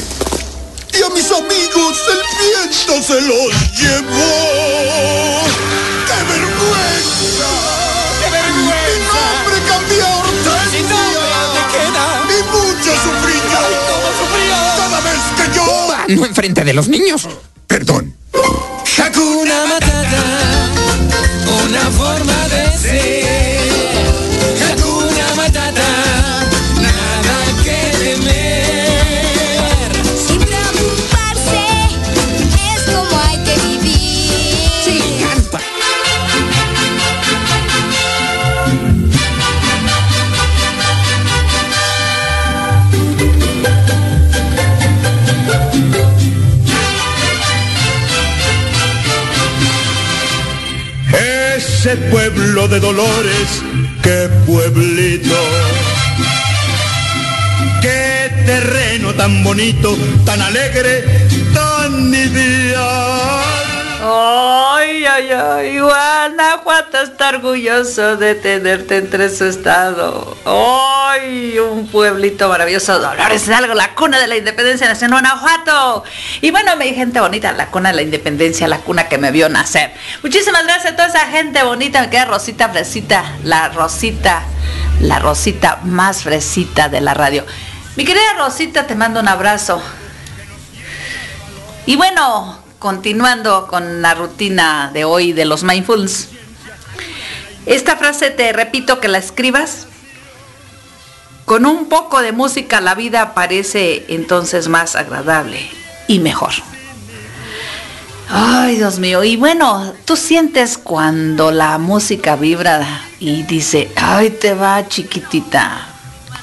[0.98, 4.34] Y a mis amigos el viento se los llevó.
[6.06, 7.50] ¡Qué vergüenza!
[8.20, 9.22] ¡Qué vergüenza!
[9.24, 10.06] Mi nombre cambió
[10.70, 12.04] Sin nombre, ¿dónde queda?
[12.28, 13.62] Y mucho sufrí yo.
[13.88, 14.56] ¿Cómo sufrió?
[14.78, 16.16] Cada vez que yo...
[16.16, 17.28] No enfrente de los niños.
[17.66, 18.16] Perdón.
[18.84, 19.93] Hakuna Matata.
[52.68, 53.62] De dolores,
[54.02, 55.36] qué pueblito.
[57.82, 61.04] Qué terreno tan bonito, tan alegre,
[61.52, 63.63] tan ideal.
[64.06, 70.36] Ay, ay, ay, Guanajuato está orgulloso de tenerte entre su estado.
[70.44, 76.04] Ay, un pueblito maravilloso, Dolores Hidalgo, la cuna de la independencia nacional Guanajuato.
[76.42, 79.48] Y bueno, mi gente bonita, la cuna de la independencia, la cuna que me vio
[79.48, 79.94] nacer.
[80.22, 84.42] Muchísimas gracias a toda esa gente bonita, me queda Rosita Fresita, la Rosita,
[85.00, 87.46] la Rosita más fresita de la radio.
[87.96, 89.82] Mi querida Rosita, te mando un abrazo.
[91.86, 96.28] Y bueno, continuando con la rutina de hoy de los mindfulness.
[97.64, 99.86] Esta frase te repito que la escribas.
[101.46, 105.66] Con un poco de música la vida parece entonces más agradable
[106.08, 106.52] y mejor.
[108.28, 109.24] Ay, Dios mío.
[109.24, 112.86] Y bueno, tú sientes cuando la música vibra
[113.18, 115.88] y dice, ay, te va chiquitita.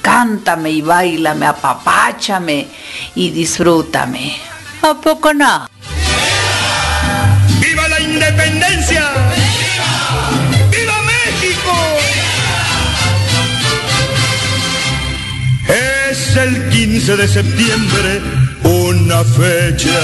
[0.02, 2.68] Cántame y bailame, apapáchame
[3.14, 4.38] y disfrútame.
[4.82, 5.68] ¿A poco no?
[8.22, 9.10] ¡Viva independencia!
[10.70, 11.74] ¡Viva, México!
[15.68, 18.22] Es el 15 de septiembre,
[18.64, 20.02] una fecha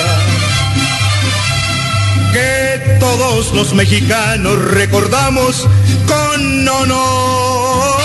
[2.33, 5.67] que todos los mexicanos recordamos
[6.07, 8.01] con honor.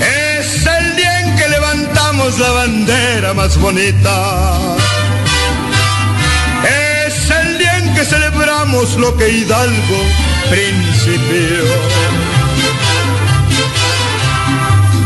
[0.00, 4.85] Es el día en que levantamos la bandera más bonita.
[8.66, 9.98] Celebramos lo que Hidalgo
[10.50, 11.64] principió.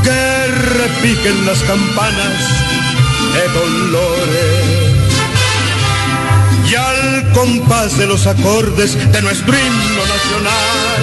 [0.02, 0.46] Que
[0.78, 2.48] repiquen las campanas
[3.34, 4.80] de dolores.
[6.70, 10.98] Y al compás de los acordes de nuestro himno nacional.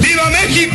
[0.00, 0.71] ¡Viva México!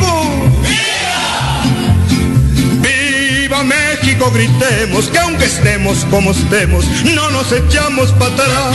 [4.08, 4.30] México!
[4.30, 8.72] Gritemos que aunque estemos como estemos, no nos echamos para.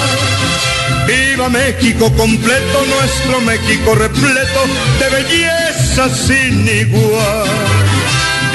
[1.07, 2.85] ¡Viva México completo!
[2.87, 4.61] Nuestro México repleto
[4.99, 7.47] de belleza sin igual.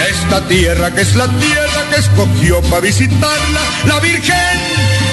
[0.09, 4.37] Esta tierra que es la tierra que escogió para visitarla la Virgen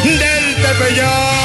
[0.04, 1.45] del Tepeyac.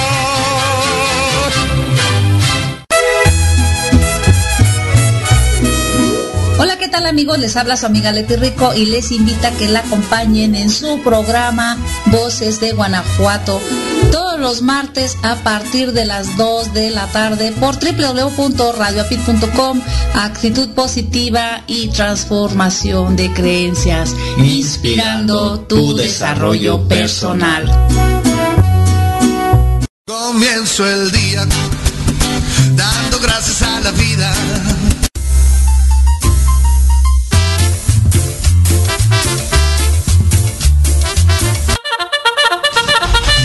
[6.62, 7.38] Hola, ¿qué tal amigos?
[7.38, 11.00] Les habla su amiga Leti Rico y les invita a que la acompañen en su
[11.00, 13.62] programa Voces de Guanajuato
[14.12, 19.80] todos los martes a partir de las 2 de la tarde por www.radioapit.com
[20.12, 27.88] Actitud positiva y transformación de creencias, inspirando tu desarrollo personal.
[30.06, 31.46] Comienzo el día
[32.74, 34.30] dando gracias a la vida.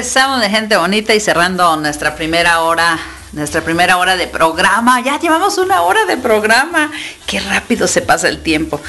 [0.00, 2.98] Regresamos de gente bonita y cerrando nuestra primera hora,
[3.32, 4.98] nuestra primera hora de programa.
[5.02, 6.90] Ya llevamos una hora de programa.
[7.26, 8.80] Qué rápido se pasa el tiempo.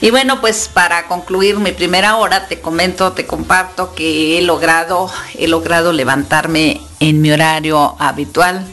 [0.00, 5.08] Y bueno, pues para concluir mi primera hora, te comento, te comparto que he logrado,
[5.38, 8.66] he logrado levantarme en mi horario habitual.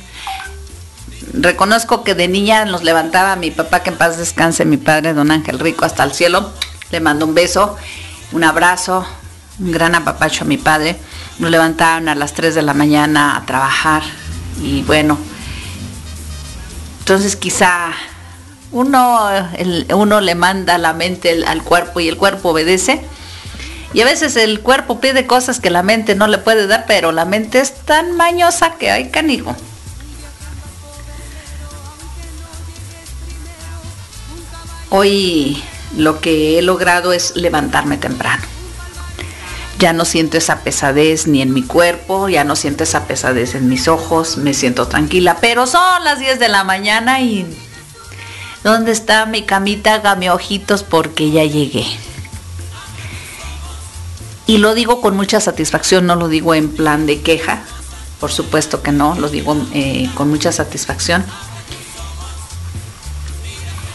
[1.32, 5.30] Reconozco que de niña nos levantaba mi papá, que en paz descanse, mi padre, don
[5.30, 6.54] Ángel Rico, hasta el cielo.
[6.89, 7.78] Le mando un beso,
[8.32, 9.06] un abrazo,
[9.60, 10.98] un gran apapacho a mi padre.
[11.40, 14.04] Nos levantaban a las 3 de la mañana a trabajar
[14.62, 15.18] y bueno,
[17.00, 17.92] entonces quizá
[18.72, 19.20] uno,
[19.94, 23.02] uno le manda la mente al cuerpo y el cuerpo obedece.
[23.94, 27.12] Y a veces el cuerpo pide cosas que la mente no le puede dar, pero
[27.12, 29.56] la mente es tan mañosa que hay canijo.
[34.90, 35.62] Hoy
[35.98, 38.44] lo que he logrado es levantarme temprano.
[39.80, 43.68] Ya no siento esa pesadez ni en mi cuerpo, ya no siento esa pesadez en
[43.68, 47.46] mis ojos, me siento tranquila, pero son las 10 de la mañana y
[48.64, 49.96] ¿dónde está mi camita?
[49.96, 51.86] Hágame ojitos porque ya llegué.
[54.46, 57.64] Y lo digo con mucha satisfacción, no lo digo en plan de queja,
[58.20, 61.26] por supuesto que no, lo digo eh, con mucha satisfacción.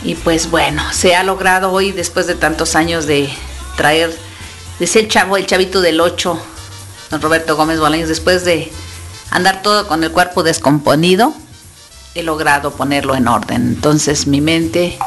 [0.03, 3.29] Y pues bueno, se ha logrado hoy, después de tantos años de
[3.77, 4.17] traer,
[4.79, 6.41] decía el chavo, el chavito del 8,
[7.11, 8.71] don Roberto Gómez Bolaños, después de
[9.31, 11.35] andar todo con el cuerpo descomponido,
[12.15, 13.63] he logrado ponerlo en orden.
[13.63, 14.99] Entonces mi mente,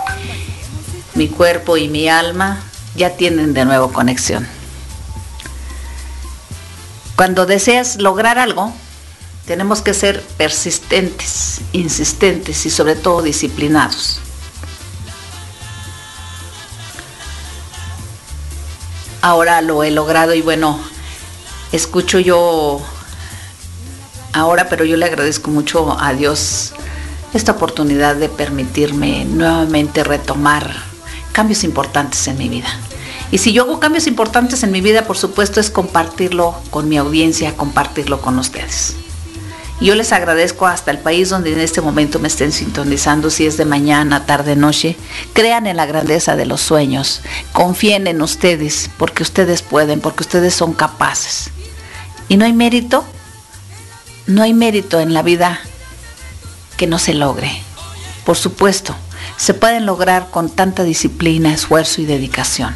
[1.16, 2.64] mi cuerpo y mi alma
[2.96, 4.48] ya tienen de nuevo conexión.
[7.16, 8.74] Cuando deseas lograr algo,
[9.46, 14.20] tenemos que ser persistentes, insistentes y sobre todo disciplinados.
[19.22, 20.80] Ahora lo he logrado y bueno,
[21.72, 22.82] escucho yo
[24.34, 26.74] ahora, pero yo le agradezco mucho a Dios
[27.34, 30.74] esta oportunidad de permitirme nuevamente retomar
[31.32, 32.68] cambios importantes en mi vida.
[33.32, 36.98] Y si yo hago cambios importantes en mi vida, por supuesto, es compartirlo con mi
[36.98, 38.96] audiencia, compartirlo con ustedes.
[39.82, 43.58] Yo les agradezco hasta el país donde en este momento me estén sintonizando, si es
[43.58, 44.96] de mañana, tarde, noche.
[45.34, 47.22] Crean en la grandeza de los sueños.
[47.52, 51.50] Confíen en ustedes, porque ustedes pueden, porque ustedes son capaces.
[52.30, 53.04] Y no hay mérito,
[54.28, 55.60] no hay mérito en la vida
[56.78, 57.52] que no se logre.
[58.24, 58.96] Por supuesto,
[59.36, 62.76] se pueden lograr con tanta disciplina, esfuerzo y dedicación.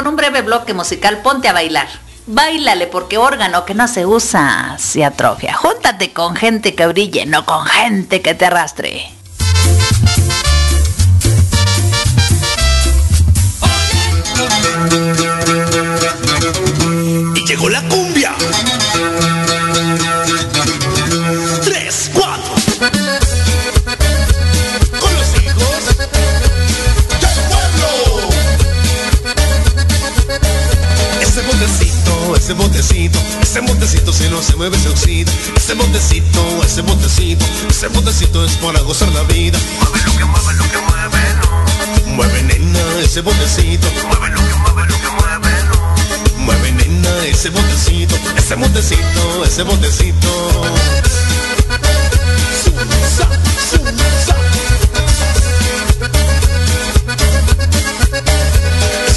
[0.00, 1.18] Con un breve bloque musical.
[1.18, 1.86] Ponte a bailar.
[2.26, 5.52] Báilale porque órgano que no se usa se atrofia.
[5.52, 9.10] Júntate con gente que brille, no con gente que te arrastre.
[17.34, 18.09] Y llegó la cumbia.
[34.60, 34.76] Mueve.
[35.56, 39.58] Ese botecito, ese botecito, ese botecito es para gozar la vida.
[39.80, 42.14] Mueve lo que mueve, lo que mueve, no.
[42.14, 43.86] Mueve nena, ese botecito.
[44.08, 46.44] Mueve lo que mueve, lo que mueve, no.
[46.44, 50.30] Mueve nena, ese botecito, ese botecito, ese botecito.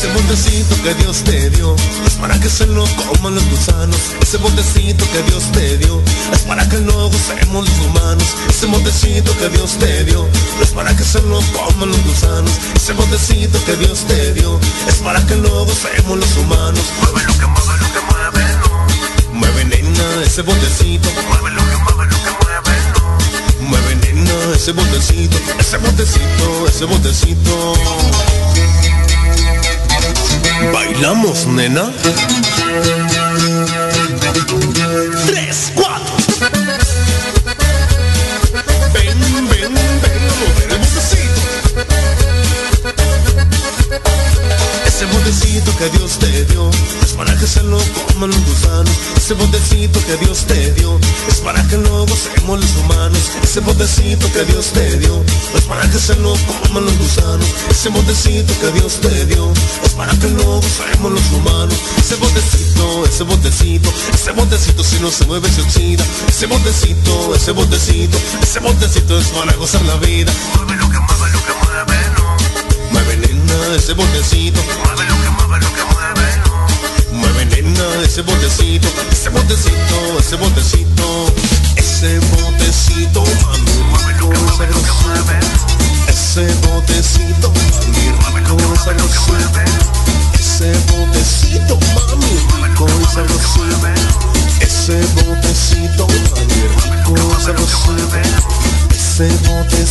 [0.03, 1.73] Ese botecito que Dios te dio
[2.05, 3.97] es para que se lo coman los gusanos.
[4.21, 8.27] Ese botecito que Dios te dio es para que no gocemos los humanos.
[8.49, 10.27] Ese botecito que Dios te dio
[10.61, 12.51] es para que se lo coman los gusanos.
[12.75, 16.83] Ese botecito que Dios te dio es para que no gocemos los humanos.
[16.99, 19.39] Mueve lo que mueve, lo que mueve, no.
[19.39, 21.07] Mueve nena ese botecito.
[21.29, 23.67] Mueve lo que mueve, lo que mueve, no.
[23.69, 27.73] Mueve nena ese botecito, ese botecito, ese botecito.
[30.71, 31.91] Bailamos, nena.
[35.25, 36.13] Tres, cuatro.
[38.93, 41.41] Ven, ven, ven a mover el botecito.
[44.85, 46.69] Ese botecito que Dios te dio
[47.15, 48.93] para que se lo coman los gusanos.
[49.15, 53.19] Ese botecito que Dios te dio es para que lo gocemos los humanos.
[53.43, 55.23] Ese botecito que Dios te dio
[55.55, 56.33] es para que se lo
[56.63, 57.47] coman los gusanos.
[57.69, 59.51] Ese botecito que Dios te dio
[59.83, 61.75] es para que lo gocemos los humanos.
[61.97, 66.03] Ese botecito, ese botecito, ese botecito si no se mueve se oxida.
[66.27, 70.31] Ese botecito, ese botecito, ese botecito es para gozar la vida.
[70.55, 72.91] Mueve lo que mueve, lo que mueve, no.
[72.91, 74.59] Mueve nena ese botecito.
[78.13, 81.33] Ese botecito, ese botecito, ese botecito.
[81.75, 83.73] Ese botecito, mami,
[84.19, 85.39] que mueve.
[86.07, 88.05] Ese botecito, mami,
[88.35, 89.65] rico y sabrosito.
[90.39, 93.89] Ese botecito, mami, rico y sabrosito.
[94.61, 96.61] Ese botecito, mami,
[96.91, 97.97] rico y sabrosito.
[98.91, 99.82] Ese botecito,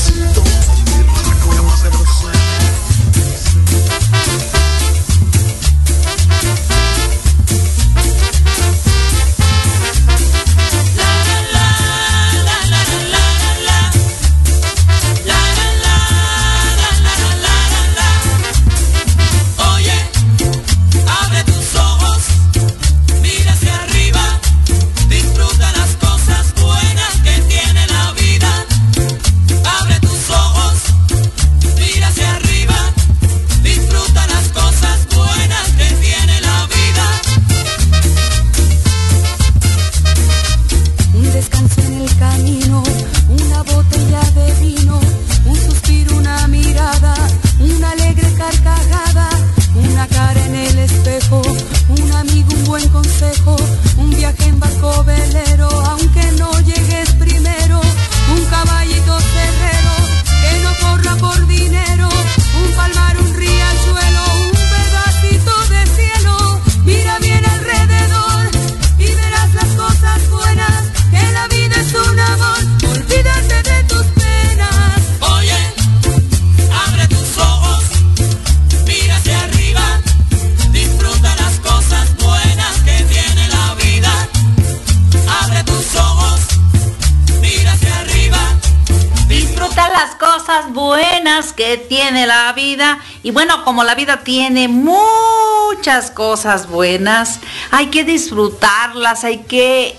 [93.72, 99.98] como la vida tiene muchas cosas buenas, hay que disfrutarlas, hay que...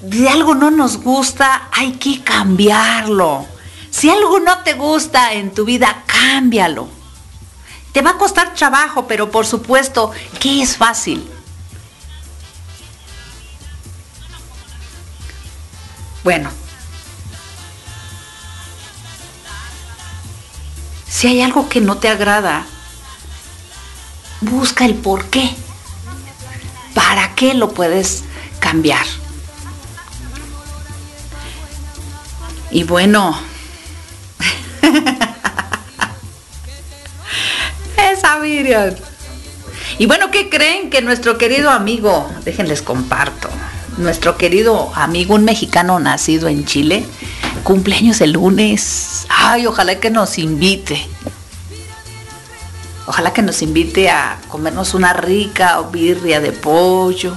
[0.00, 3.44] De algo no nos gusta, hay que cambiarlo.
[3.90, 6.88] Si algo no te gusta en tu vida, cámbialo.
[7.92, 11.28] Te va a costar trabajo, pero por supuesto que es fácil.
[16.24, 16.48] Bueno,
[21.06, 22.64] si hay algo que no te agrada,
[24.40, 25.50] busca el por qué.
[26.94, 28.24] ¿Para qué lo puedes
[28.58, 29.06] cambiar?
[32.70, 33.38] Y bueno,
[38.12, 38.94] esa Miriam.
[39.98, 40.90] Y bueno, ¿qué creen?
[40.90, 43.48] Que nuestro querido amigo, déjenles comparto,
[43.96, 47.04] nuestro querido amigo, un mexicano nacido en Chile,
[47.62, 49.26] cumpleaños el lunes.
[49.28, 51.06] Ay, ojalá que nos invite.
[53.06, 57.34] Ojalá que nos invite a comernos una rica birria de pollo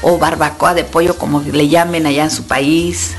[0.00, 3.12] o barbacoa de pollo como le llamen allá en su país.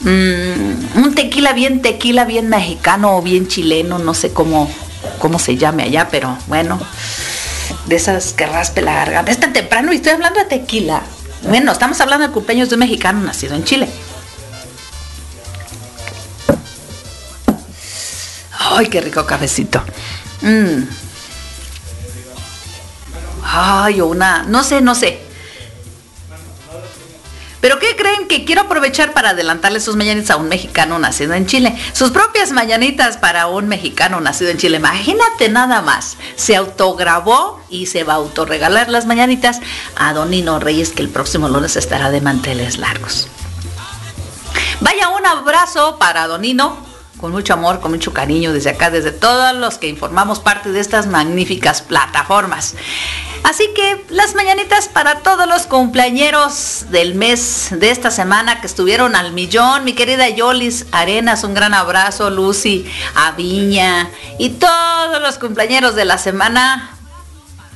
[0.00, 4.70] Mm, un tequila bien tequila, bien mexicano o bien chileno, no sé cómo,
[5.18, 6.80] cómo se llame allá, pero bueno,
[7.86, 9.32] de esas que raspe la garganta.
[9.32, 11.02] Es tan temprano y estoy hablando de tequila.
[11.42, 13.88] Bueno, estamos hablando de cumpleaños de un mexicano nacido en Chile.
[18.76, 19.82] Ay, qué rico cafecito.
[20.40, 20.84] Mm.
[23.44, 25.20] Ay, una, no sé, no sé.
[27.60, 31.46] Pero ¿qué creen que quiero aprovechar para adelantarle sus mañanitas a un mexicano nacido en
[31.46, 31.78] Chile?
[31.92, 34.78] Sus propias mañanitas para un mexicano nacido en Chile.
[34.78, 36.16] Imagínate nada más.
[36.34, 39.60] Se autograbó y se va a autorregalar las mañanitas
[39.94, 43.28] a Donino Reyes que el próximo lunes estará de manteles largos.
[44.80, 46.91] Vaya un abrazo para Donino
[47.22, 50.80] con mucho amor, con mucho cariño desde acá, desde todos los que informamos parte de
[50.80, 52.74] estas magníficas plataformas.
[53.44, 59.14] Así que las mañanitas para todos los cumpleañeros del mes de esta semana que estuvieron
[59.14, 64.10] al millón, mi querida Yolis Arenas, un gran abrazo, Lucy Aviña
[64.40, 66.90] y todos los cumpleañeros de la semana.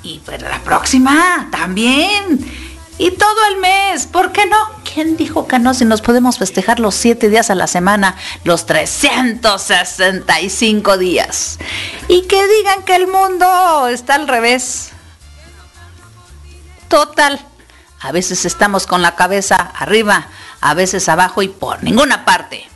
[0.03, 2.66] Y para la próxima también.
[2.99, 4.57] Y todo el mes, ¿por qué no?
[4.91, 5.75] ¿Quién dijo que no?
[5.75, 11.59] Si nos podemos festejar los siete días a la semana, los 365 días.
[12.09, 14.93] Y que digan que el mundo está al revés.
[16.89, 17.39] Total.
[18.01, 20.29] A veces estamos con la cabeza arriba,
[20.61, 22.69] a veces abajo y por ninguna parte.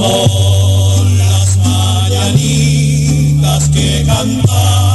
[0.00, 2.48] Son las mañanitas
[3.68, 4.89] que cantaba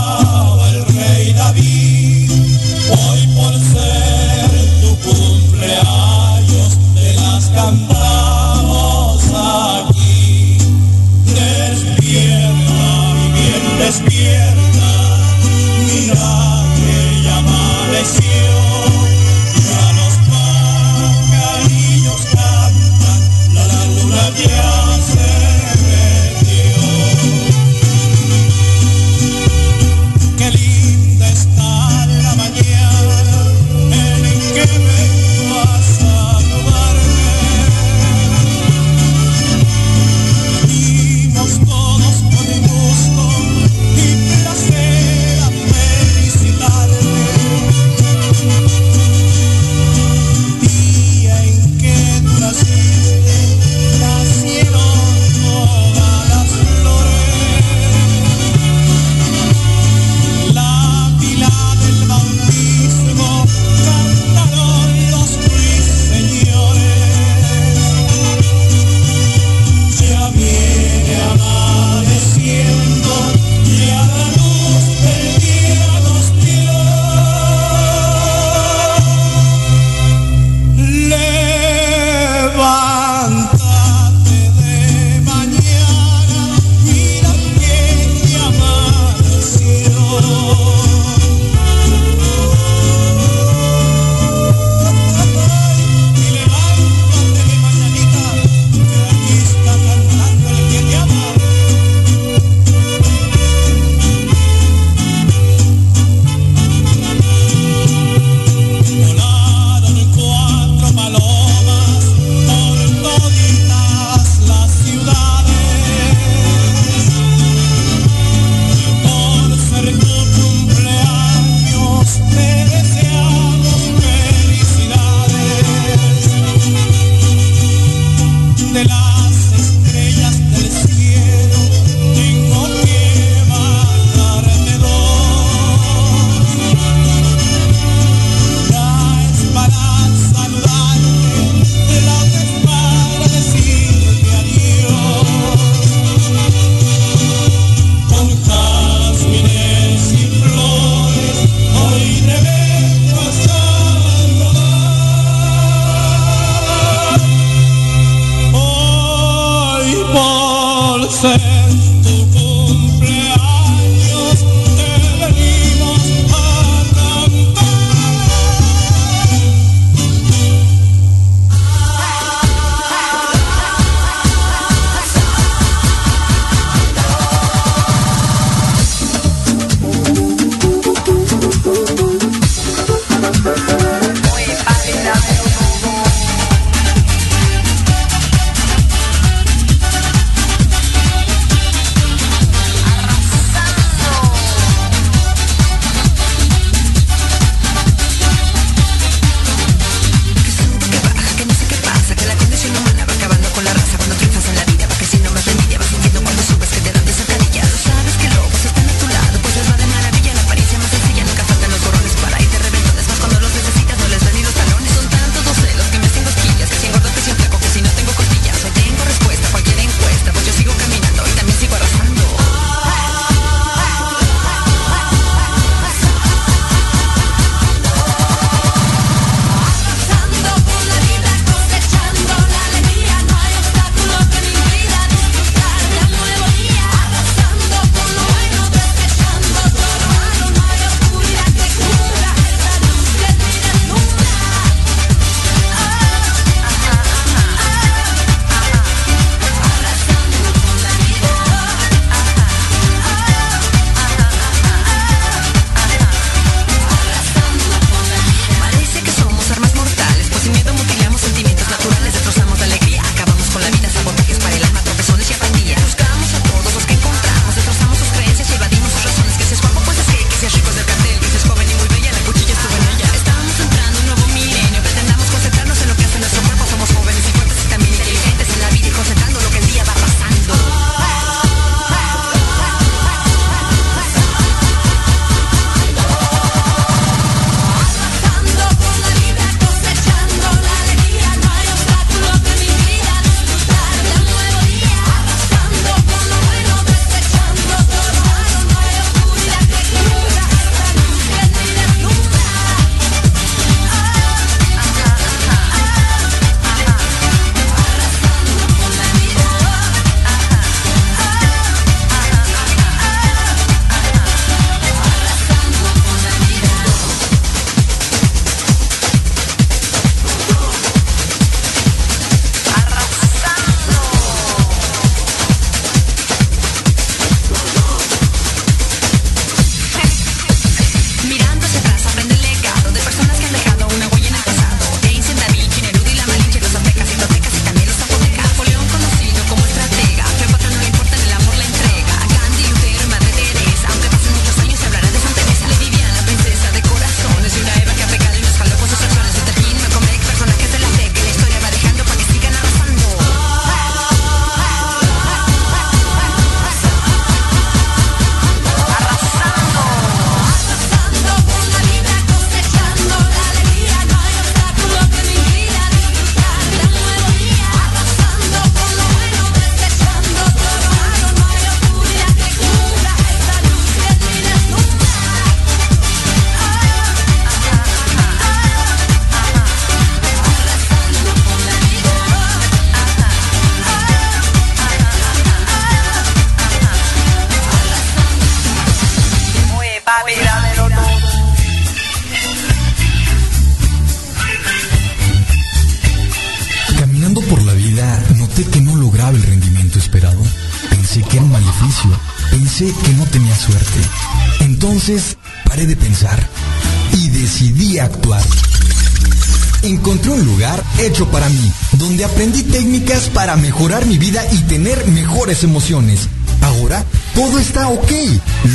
[415.63, 416.27] emociones.
[416.61, 417.03] Ahora
[417.33, 418.11] todo está ok.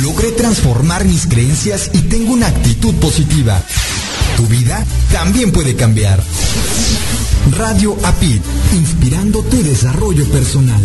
[0.01, 3.61] Logré transformar mis creencias y tengo una actitud positiva.
[4.37, 6.23] Tu vida también puede cambiar.
[7.57, 8.41] Radio APIT,
[8.73, 10.81] inspirando tu desarrollo personal.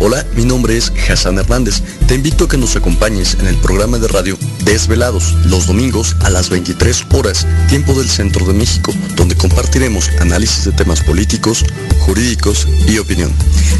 [0.00, 1.82] Hola, mi nombre es Hassan Hernández.
[2.06, 6.30] Te invito a que nos acompañes en el programa de radio Desvelados, los domingos a
[6.30, 11.64] las 23 horas, tiempo del Centro de México, donde compartiremos análisis de temas políticos,
[12.06, 13.32] jurídicos y opinión.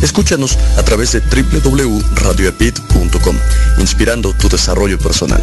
[0.02, 3.36] Escúchanos a través de www.radioapit.com,
[3.78, 5.40] inspirando tu desarrollo personal.